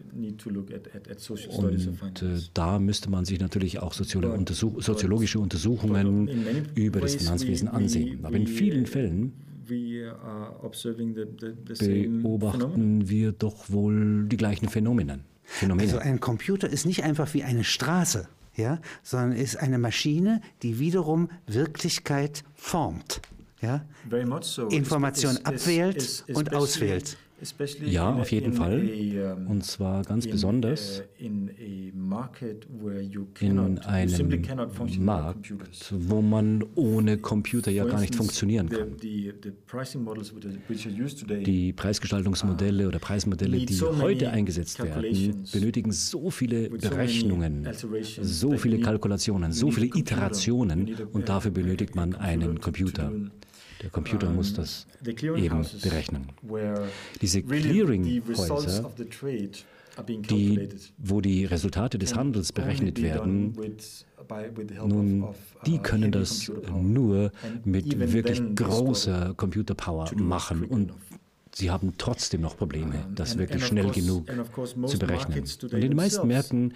äh, 2.21 2.39
da 2.53 2.79
müsste 2.79 3.09
man 3.09 3.25
sich 3.25 3.39
natürlich 3.39 3.79
auch 3.79 3.93
soziologische 3.93 5.39
Untersuchungen 5.39 6.29
über 6.75 6.99
das 6.99 7.15
Finanzwesen 7.15 7.67
ansehen. 7.67 8.25
Aber 8.25 8.35
in 8.35 8.47
vielen 8.47 8.85
Fällen 8.85 9.33
beobachten 12.21 13.09
wir 13.09 13.31
doch 13.31 13.69
wohl 13.69 14.25
die 14.27 14.37
gleichen 14.37 14.69
Phänomene. 14.69 15.19
Phänomene. 15.43 15.83
Also 15.83 15.97
ein 15.99 16.19
Computer 16.19 16.69
ist 16.69 16.85
nicht 16.85 17.03
einfach 17.03 17.33
wie 17.33 17.43
eine 17.43 17.63
Straße, 17.63 18.27
ja, 18.55 18.79
sondern 19.03 19.33
ist 19.33 19.55
eine 19.55 19.79
Maschine, 19.79 20.41
die 20.61 20.79
wiederum 20.79 21.29
Wirklichkeit 21.47 22.43
formt. 22.55 23.21
Ja? 23.61 23.85
Information 24.69 25.37
abwählt 25.43 26.25
und 26.33 26.53
auswählt. 26.53 27.17
Ja, 27.85 28.13
auf 28.13 28.31
jeden 28.31 28.53
Fall. 28.53 28.89
Und 29.47 29.63
zwar 29.63 30.03
ganz 30.03 30.27
besonders 30.27 31.03
in 31.17 31.49
einem 31.49 32.07
Markt, 35.05 35.47
wo 35.91 36.21
man 36.21 36.65
ohne 36.75 37.17
Computer 37.17 37.71
ja 37.71 37.85
gar 37.85 38.01
nicht 38.01 38.15
funktionieren 38.15 38.69
kann. 38.69 38.97
Die 41.45 41.73
Preisgestaltungsmodelle 41.73 42.87
oder 42.87 42.99
Preismodelle, 42.99 43.57
die 43.57 43.79
heute 43.79 44.29
eingesetzt 44.31 44.83
werden, 44.83 45.45
benötigen 45.51 45.91
so 45.91 46.29
viele 46.29 46.69
Berechnungen, 46.69 47.67
so 48.21 48.57
viele 48.57 48.79
Kalkulationen, 48.79 49.51
so 49.51 49.71
viele 49.71 49.87
Iterationen 49.87 50.95
und 51.13 51.29
dafür 51.29 51.51
benötigt 51.51 51.95
man 51.95 52.15
einen 52.15 52.59
Computer. 52.59 53.11
Der 53.81 53.89
Computer 53.89 54.29
muss 54.29 54.53
das 54.53 54.87
eben 55.05 55.65
berechnen. 55.81 56.27
Diese 57.21 57.41
Clearinghäuser, 57.43 58.91
die, 60.07 60.69
wo 60.97 61.21
die 61.21 61.45
Resultate 61.45 61.97
des 61.97 62.15
Handels 62.15 62.51
berechnet 62.51 63.01
werden, 63.01 63.55
nun, 64.85 65.27
die 65.65 65.73
uh, 65.73 65.81
können 65.81 66.11
das 66.11 66.51
nur 66.71 67.31
mit 67.65 68.13
wirklich 68.13 68.41
großer 68.55 69.33
Computerpower 69.35 70.11
machen 70.15 70.65
und 70.65 70.93
Sie 71.59 71.69
haben 71.69 71.91
trotzdem 71.97 72.39
noch 72.39 72.55
Probleme, 72.55 73.05
das 73.13 73.37
wirklich 73.37 73.65
schnell 73.65 73.91
genug 73.91 74.27
zu 74.87 74.97
berechnen. 74.97 75.43
Und 75.43 75.73
in 75.73 75.81
den 75.81 75.95
meisten 75.95 76.25
Märkten 76.25 76.73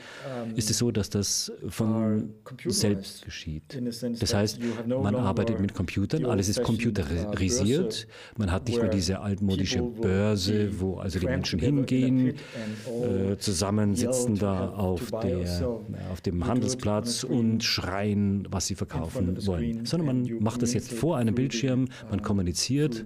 ist 0.57 0.69
es 0.69 0.77
so, 0.77 0.91
dass 0.91 1.09
das 1.09 1.53
von 1.69 2.34
selbst 2.65 3.23
geschieht. 3.23 3.81
Das 4.19 4.34
heißt, 4.34 4.59
man 4.86 5.15
arbeitet 5.15 5.61
mit 5.61 5.73
Computern, 5.73 6.25
alles 6.25 6.49
ist 6.49 6.63
computerisiert. 6.63 8.07
Man 8.36 8.51
hat 8.51 8.67
nicht 8.67 8.81
mehr 8.81 8.89
diese 8.89 9.21
altmodische 9.21 9.81
Börse, 9.81 10.77
wo 10.81 10.97
also 10.97 11.17
die 11.17 11.27
Menschen 11.27 11.59
hingehen, 11.59 12.34
äh, 12.34 13.38
zusammen 13.38 13.95
sitzen 13.95 14.36
da 14.36 14.67
auf, 14.67 15.11
der, 15.11 15.77
auf 16.11 16.19
dem 16.19 16.45
Handelsplatz 16.45 17.23
und 17.23 17.63
schreien, 17.63 18.49
was 18.51 18.67
sie 18.67 18.75
verkaufen 18.75 19.47
wollen, 19.47 19.86
sondern 19.86 20.07
man 20.07 20.43
macht 20.43 20.61
das 20.61 20.73
jetzt 20.73 20.91
vor 20.91 21.15
einem 21.15 21.36
Bildschirm, 21.36 21.88
man 22.09 22.21
kommuniziert 22.21 23.05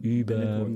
über 0.00 0.66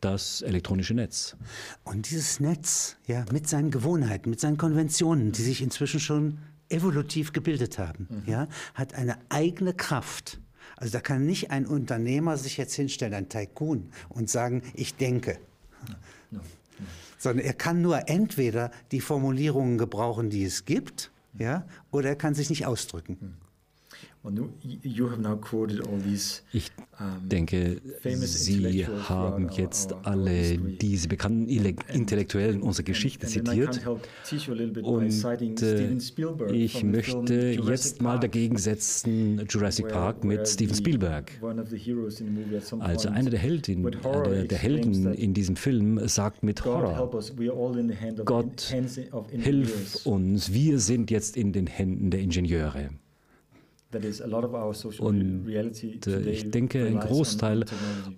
das 0.00 0.42
elektronische 0.42 0.94
Netz. 0.94 1.36
Und 1.84 2.10
dieses 2.10 2.40
Netz, 2.40 2.96
ja, 3.06 3.24
mit 3.32 3.48
seinen 3.48 3.70
Gewohnheiten, 3.70 4.30
mit 4.30 4.40
seinen 4.40 4.56
Konventionen, 4.56 5.32
die 5.32 5.42
sich 5.42 5.62
inzwischen 5.62 6.00
schon 6.00 6.38
evolutiv 6.68 7.32
gebildet 7.32 7.78
haben, 7.78 8.08
mhm. 8.10 8.30
ja, 8.30 8.48
hat 8.74 8.94
eine 8.94 9.18
eigene 9.28 9.74
Kraft. 9.74 10.40
Also 10.76 10.92
da 10.92 11.00
kann 11.00 11.24
nicht 11.24 11.50
ein 11.50 11.66
Unternehmer 11.66 12.36
sich 12.36 12.56
jetzt 12.56 12.74
hinstellen, 12.74 13.14
ein 13.14 13.28
Tycoon, 13.28 13.90
und 14.08 14.28
sagen, 14.30 14.62
ich 14.74 14.96
denke. 14.96 15.38
Ja. 15.88 15.94
Ja. 16.32 16.40
Sondern 17.18 17.46
er 17.46 17.54
kann 17.54 17.80
nur 17.80 18.08
entweder 18.08 18.70
die 18.90 19.00
Formulierungen 19.00 19.78
gebrauchen, 19.78 20.30
die 20.30 20.44
es 20.44 20.64
gibt, 20.64 21.10
ja, 21.38 21.66
oder 21.90 22.10
er 22.10 22.16
kann 22.16 22.34
sich 22.34 22.50
nicht 22.50 22.66
ausdrücken. 22.66 23.36
Ich 26.52 26.72
denke, 27.30 27.80
Sie 28.22 28.86
haben 28.86 29.50
jetzt 29.50 29.94
alle 30.02 30.56
diese 30.56 31.08
bekannten 31.08 31.46
Intellektuellen 31.48 32.62
unserer 32.62 32.84
Geschichte 32.84 33.26
zitiert. 33.26 33.86
Und 34.82 35.62
äh, 35.62 36.52
ich 36.52 36.82
möchte 36.82 37.34
jetzt 37.50 38.00
mal 38.00 38.18
dagegen 38.18 38.56
setzen 38.56 39.44
Jurassic 39.46 39.88
Park 39.88 40.24
mit 40.24 40.48
Steven 40.48 40.74
Spielberg. 40.74 41.30
Also 42.78 43.08
einer 43.10 43.30
der 43.30 43.40
Helden, 43.40 43.86
einer 44.04 44.44
der 44.44 44.58
Helden 44.58 45.12
in 45.12 45.34
diesem 45.34 45.56
Film 45.56 46.08
sagt 46.08 46.42
mit 46.42 46.64
Horror, 46.64 47.10
Gott, 48.24 48.74
hilf 49.28 50.06
uns, 50.06 50.52
wir 50.52 50.78
sind 50.78 51.10
jetzt 51.10 51.36
in 51.36 51.52
den 51.52 51.66
Händen 51.66 52.10
der 52.10 52.20
Ingenieure. 52.20 52.88
Und 55.00 55.48
äh, 55.48 56.30
ich 56.30 56.50
denke, 56.50 56.86
ein 56.86 57.00
Großteil 57.00 57.64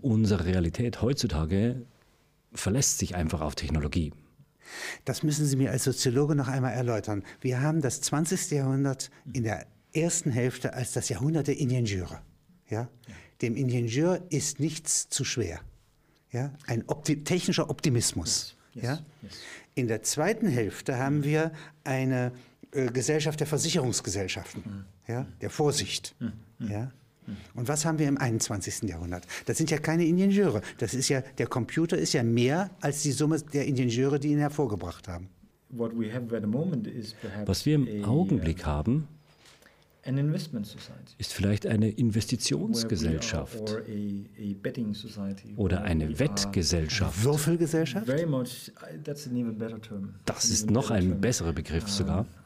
unserer 0.02 0.44
Realität 0.44 1.02
heutzutage 1.02 1.82
verlässt 2.52 2.98
sich 2.98 3.14
einfach 3.14 3.40
auf 3.40 3.54
Technologie. 3.54 4.12
Das 5.04 5.22
müssen 5.22 5.46
Sie 5.46 5.56
mir 5.56 5.70
als 5.70 5.84
Soziologe 5.84 6.34
noch 6.34 6.48
einmal 6.48 6.72
erläutern. 6.72 7.22
Wir 7.40 7.60
haben 7.60 7.80
das 7.80 8.00
20. 8.00 8.50
Jahrhundert 8.50 9.10
in 9.32 9.44
der 9.44 9.66
ersten 9.92 10.30
Hälfte 10.30 10.74
als 10.74 10.92
das 10.92 11.08
Jahrhundert 11.08 11.46
der 11.46 11.58
Ingenieure. 11.58 12.20
Ja? 12.68 12.88
Dem 13.42 13.56
Ingenieur 13.56 14.22
ist 14.30 14.60
nichts 14.60 15.08
zu 15.08 15.24
schwer. 15.24 15.60
Ja? 16.32 16.52
Ein 16.66 16.84
Opti 16.88 17.22
technischer 17.24 17.70
Optimismus. 17.70 18.56
Yes. 18.74 18.82
Yes. 18.82 18.84
Ja? 18.84 18.98
Yes. 19.22 19.32
In 19.74 19.88
der 19.88 20.02
zweiten 20.02 20.48
Hälfte 20.48 20.98
haben 20.98 21.22
wir 21.22 21.52
eine 21.84 22.32
äh, 22.72 22.86
Gesellschaft 22.86 23.40
der 23.40 23.46
Versicherungsgesellschaften, 23.46 24.62
mhm. 24.64 24.84
Ja, 25.08 25.26
der 25.40 25.50
Vorsicht. 25.50 26.14
Mhm. 26.18 26.32
mhm. 26.58 26.70
Ja. 26.70 26.92
Und 27.54 27.68
was 27.68 27.84
haben 27.84 27.98
wir 27.98 28.06
im 28.08 28.18
21. 28.18 28.88
Jahrhundert? 28.88 29.26
Das 29.46 29.58
sind 29.58 29.70
ja 29.70 29.78
keine 29.78 30.04
Ingenieure. 30.04 30.62
Das 30.78 30.94
ist 30.94 31.08
ja, 31.08 31.22
der 31.38 31.46
Computer 31.46 31.98
ist 31.98 32.12
ja 32.12 32.22
mehr 32.22 32.70
als 32.80 33.02
die 33.02 33.12
Summe 33.12 33.40
der 33.40 33.66
Ingenieure, 33.66 34.20
die 34.20 34.28
ihn 34.28 34.38
hervorgebracht 34.38 35.08
haben. 35.08 35.28
Was 35.68 37.66
wir 37.66 37.74
im 37.74 38.04
Augenblick 38.04 38.64
haben, 38.64 39.08
ist 41.18 41.32
vielleicht 41.32 41.66
eine 41.66 41.90
Investitionsgesellschaft 41.90 43.76
oder 45.56 45.82
eine 45.82 46.16
Wettgesellschaft. 46.20 47.24
Würfelgesellschaft? 47.24 48.06
Das 50.24 50.44
ist 50.44 50.70
noch 50.70 50.92
ein 50.92 51.20
besserer 51.20 51.52
Begriff 51.52 51.88
sogar 51.88 52.24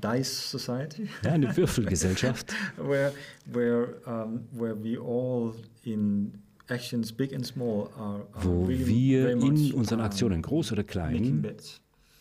dice 0.00 0.50
society. 0.50 1.08
Ja, 1.24 1.32
eine 1.32 1.56
Würfelgesellschaft. 1.56 2.54
where, 2.76 3.12
where, 3.46 3.96
um, 4.06 4.46
where 4.52 4.74
we 4.74 4.98
all 4.98 5.54
in 5.84 6.32
actions, 6.68 7.12
big 7.12 7.34
and 7.34 7.46
small, 7.46 7.90
are, 7.96 8.26
are 8.34 8.44
Wo 8.44 8.64
really 8.64 8.86
wir 8.86 9.30
in 9.30 9.72
unseren 9.72 10.00
Aktionen, 10.00 10.42
groß 10.42 10.72
oder 10.72 10.84
klein, 10.84 11.46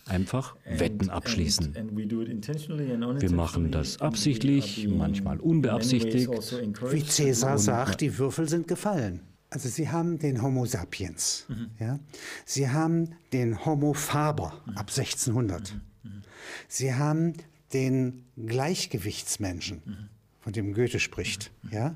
einfach 0.05 0.55
Wetten 0.65 1.09
abschließen. 1.09 1.75
Wir 1.75 3.31
machen 3.31 3.71
das 3.71 3.99
absichtlich, 4.01 4.87
manchmal 4.87 5.39
unbeabsichtigt. 5.39 6.29
Also 6.29 6.57
Wie 6.91 7.03
Cäsar 7.03 7.57
sagt, 7.57 8.01
die 8.01 8.17
Würfel 8.17 8.47
sind 8.47 8.67
gefallen. 8.67 9.21
Also 9.49 9.69
Sie 9.69 9.89
haben 9.89 10.19
den 10.19 10.41
Homo 10.41 10.65
sapiens, 10.65 11.45
mhm. 11.47 11.69
ja? 11.79 11.99
Sie 12.45 12.69
haben 12.69 13.15
den 13.31 13.65
Homo 13.65 13.93
faber 13.93 14.61
mhm. 14.65 14.77
ab 14.77 14.89
1600. 14.89 15.73
Mhm. 16.03 16.09
mhm. 16.09 16.21
Sie 16.67 16.93
haben 16.93 17.33
den 17.73 18.25
Gleichgewichtsmenschen, 18.37 19.81
mhm. 19.85 20.09
von 20.39 20.53
dem 20.53 20.73
Goethe 20.73 20.99
spricht. 20.99 21.51
Mhm. 21.63 21.71
Ja? 21.71 21.95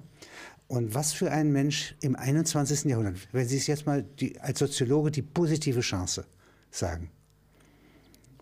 Und 0.67 0.95
was 0.95 1.13
für 1.13 1.31
ein 1.31 1.51
Mensch 1.51 1.95
im 2.01 2.15
21. 2.15 2.85
Jahrhundert, 2.85 3.17
wenn 3.31 3.47
Sie 3.47 3.57
es 3.57 3.67
jetzt 3.67 3.85
mal 3.85 4.03
die, 4.03 4.39
als 4.39 4.59
Soziologe 4.59 5.11
die 5.11 5.21
positive 5.21 5.81
Chance 5.81 6.25
sagen. 6.69 7.11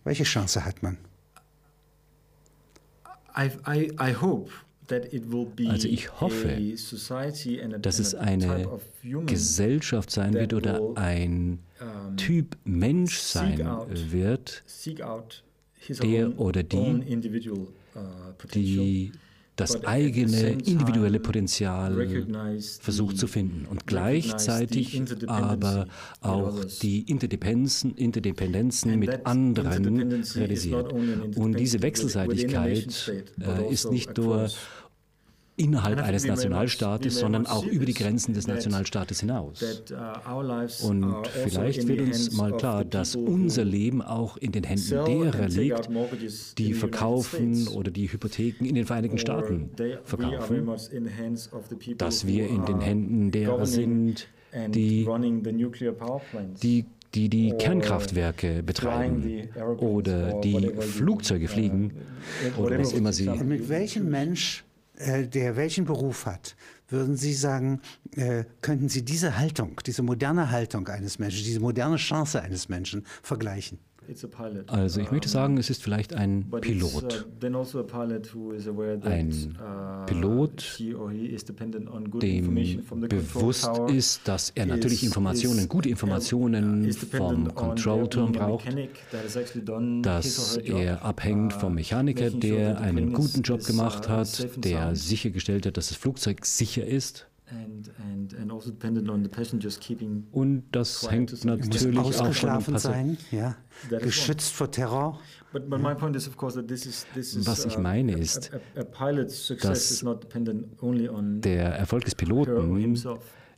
Welche 0.03 0.23
Chance 0.23 0.63
hat 0.63 0.83
man? 0.83 0.97
I, 3.35 3.49
I, 3.67 3.91
I 3.99 4.13
hope 4.13 4.51
also 4.91 5.87
ich 5.87 6.19
hoffe, 6.19 6.59
dass 7.79 7.99
es 7.99 8.15
eine 8.15 8.67
Gesellschaft 9.25 10.11
sein 10.11 10.33
wird 10.33 10.53
oder 10.53 10.81
ein 10.95 11.59
Typ 12.17 12.57
Mensch 12.63 13.19
sein 13.19 13.59
wird, 14.11 14.63
der 15.87 16.39
oder 16.39 16.63
die, 16.63 16.77
uh, 16.77 17.99
die 18.53 19.11
das 19.59 19.83
eigene 19.83 20.51
individuelle 20.51 21.19
Potenzial 21.19 21.93
versucht 22.79 23.17
zu 23.17 23.27
finden 23.27 23.65
und 23.65 23.87
gleichzeitig 23.87 25.01
aber 25.27 25.87
auch 26.21 26.63
die 26.81 27.01
Interdependenzen, 27.01 27.95
Interdependenzen 27.95 28.97
mit 28.97 29.25
anderen 29.25 30.23
realisiert. 30.35 30.93
Und 31.35 31.59
diese 31.59 31.81
Wechselseitigkeit 31.81 33.11
äh, 33.41 33.71
ist 33.71 33.91
nicht 33.91 34.17
nur 34.17 34.49
innerhalb 35.59 36.01
eines 36.01 36.25
Nationalstaates, 36.25 37.19
sondern 37.19 37.45
auch 37.45 37.65
über 37.65 37.85
die 37.85 37.93
Grenzen 37.93 38.33
des 38.33 38.47
Nationalstaates 38.47 39.19
hinaus. 39.19 39.61
Uh, 39.91 40.87
Und 40.87 41.27
vielleicht 41.27 41.87
wird 41.87 42.01
uns 42.01 42.31
mal 42.35 42.53
klar, 42.53 42.85
dass 42.85 43.15
unser 43.15 43.65
Leben 43.65 44.01
auch 44.01 44.37
in 44.37 44.51
den 44.51 44.63
Händen 44.63 45.05
derer 45.05 45.47
liegt, 45.47 45.89
die 46.57 46.73
verkaufen 46.73 47.67
oder 47.67 47.91
die 47.91 48.11
Hypotheken 48.11 48.65
in 48.65 48.75
den 48.75 48.85
Vereinigten 48.85 49.17
Staaten 49.17 49.69
verkaufen, 50.03 50.69
dass 51.97 52.25
wir 52.25 52.47
in 52.47 52.65
den 52.65 52.79
Händen 52.79 53.31
derer 53.31 53.65
sind, 53.65 54.27
die 54.69 55.07
die 56.63 56.85
die 57.15 57.27
die 57.27 57.53
Kernkraftwerke 57.57 58.61
betreiben 58.61 59.49
oder 59.79 60.39
die 60.41 60.69
Flugzeuge 60.79 61.47
fliegen 61.47 61.91
oder 62.57 62.77
was 62.77 62.93
immer 62.93 63.13
sie. 63.13 63.29
Mit 63.29 63.67
welchem 63.67 64.09
Mensch 64.09 64.63
äh, 64.99 65.27
der 65.27 65.55
welchen 65.55 65.85
Beruf 65.85 66.25
hat, 66.25 66.55
würden 66.87 67.15
Sie 67.17 67.33
sagen, 67.33 67.81
äh, 68.15 68.43
könnten 68.61 68.89
Sie 68.89 69.03
diese 69.03 69.37
Haltung, 69.37 69.79
diese 69.85 70.03
moderne 70.03 70.51
Haltung 70.51 70.87
eines 70.87 71.19
Menschen, 71.19 71.43
diese 71.43 71.59
moderne 71.59 71.97
Chance 71.97 72.41
eines 72.41 72.69
Menschen 72.69 73.05
vergleichen? 73.23 73.79
Also 74.67 75.01
ich 75.01 75.11
möchte 75.11 75.29
sagen, 75.29 75.57
es 75.57 75.69
ist 75.69 75.83
vielleicht 75.83 76.13
ein 76.13 76.49
Pilot. 76.61 77.27
Uh, 77.43 77.51
also 77.51 77.79
ein 79.03 79.15
uh, 79.15 80.05
Pilot, 80.05 80.79
dem 82.21 82.55
bewusst 83.07 83.69
ist, 83.89 84.27
dass 84.27 84.49
er 84.51 84.65
natürlich 84.65 85.03
Informationen, 85.03 85.67
gute 85.67 85.89
Informationen 85.89 86.91
vom 86.91 87.53
Control-Turm 87.53 88.31
braucht, 88.31 88.67
dass 90.01 90.57
er 90.57 91.05
abhängt 91.05 91.53
vom 91.53 91.73
uh, 91.73 91.75
Mechaniker, 91.75 92.31
der 92.31 92.79
einen 92.81 93.13
guten 93.13 93.43
Job 93.43 93.63
gemacht 93.63 94.09
hat, 94.09 94.47
der 94.63 94.95
sichergestellt 94.95 95.65
hat, 95.67 95.77
dass 95.77 95.89
das 95.89 95.97
Flugzeug 95.97 96.45
sicher 96.45 96.85
ist. 96.85 97.28
Also 97.51 97.91
Und 100.31 100.63
das 100.71 101.09
hängt 101.09 101.45
natürlich 101.45 101.99
auch 101.99 102.33
von 102.33 102.63
dem 102.63 102.77
sein, 102.77 103.17
ja. 103.31 103.55
geschützt 103.89 104.53
vor 104.53 104.71
Terror. 104.71 105.19
Was 105.51 107.65
ich 107.65 107.77
meine 107.77 108.17
ist, 108.17 108.51
dass 109.61 110.03
der 111.41 111.65
Erfolg 111.65 112.05
des 112.05 112.15
Piloten 112.15 112.95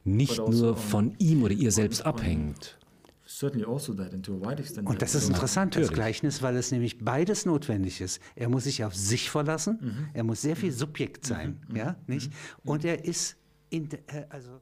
nicht 0.04 0.40
also 0.40 0.66
nur 0.66 0.78
von 0.78 1.16
ihm 1.20 1.44
oder 1.44 1.54
ihr 1.54 1.72
selbst 1.72 2.06
abhängt. 2.06 2.78
Also 3.24 3.48
Und 4.86 5.02
das 5.02 5.16
ist 5.16 5.30
interessant, 5.30 5.76
das 5.76 5.92
Gleichnis, 5.92 6.42
weil 6.42 6.56
es 6.58 6.72
nämlich 6.72 7.00
beides 7.00 7.46
notwendig 7.46 8.02
ist. 8.02 8.20
Er 8.36 8.50
muss 8.50 8.66
sich 8.66 8.84
auf 8.84 8.96
sich 8.96 9.30
verlassen, 9.30 9.80
mhm. 9.82 10.08
er 10.14 10.24
muss 10.24 10.42
sehr 10.42 10.56
viel 10.56 10.72
Subjekt 10.72 11.26
sein, 11.26 11.60
mhm. 11.70 11.76
ja, 11.76 11.96
nicht? 12.08 12.30
Mhm. 12.30 12.70
Und 12.70 12.86
er 12.86 13.06
ist 13.06 13.38
in, 13.72 13.90
äh, 14.08 14.26
also 14.30 14.62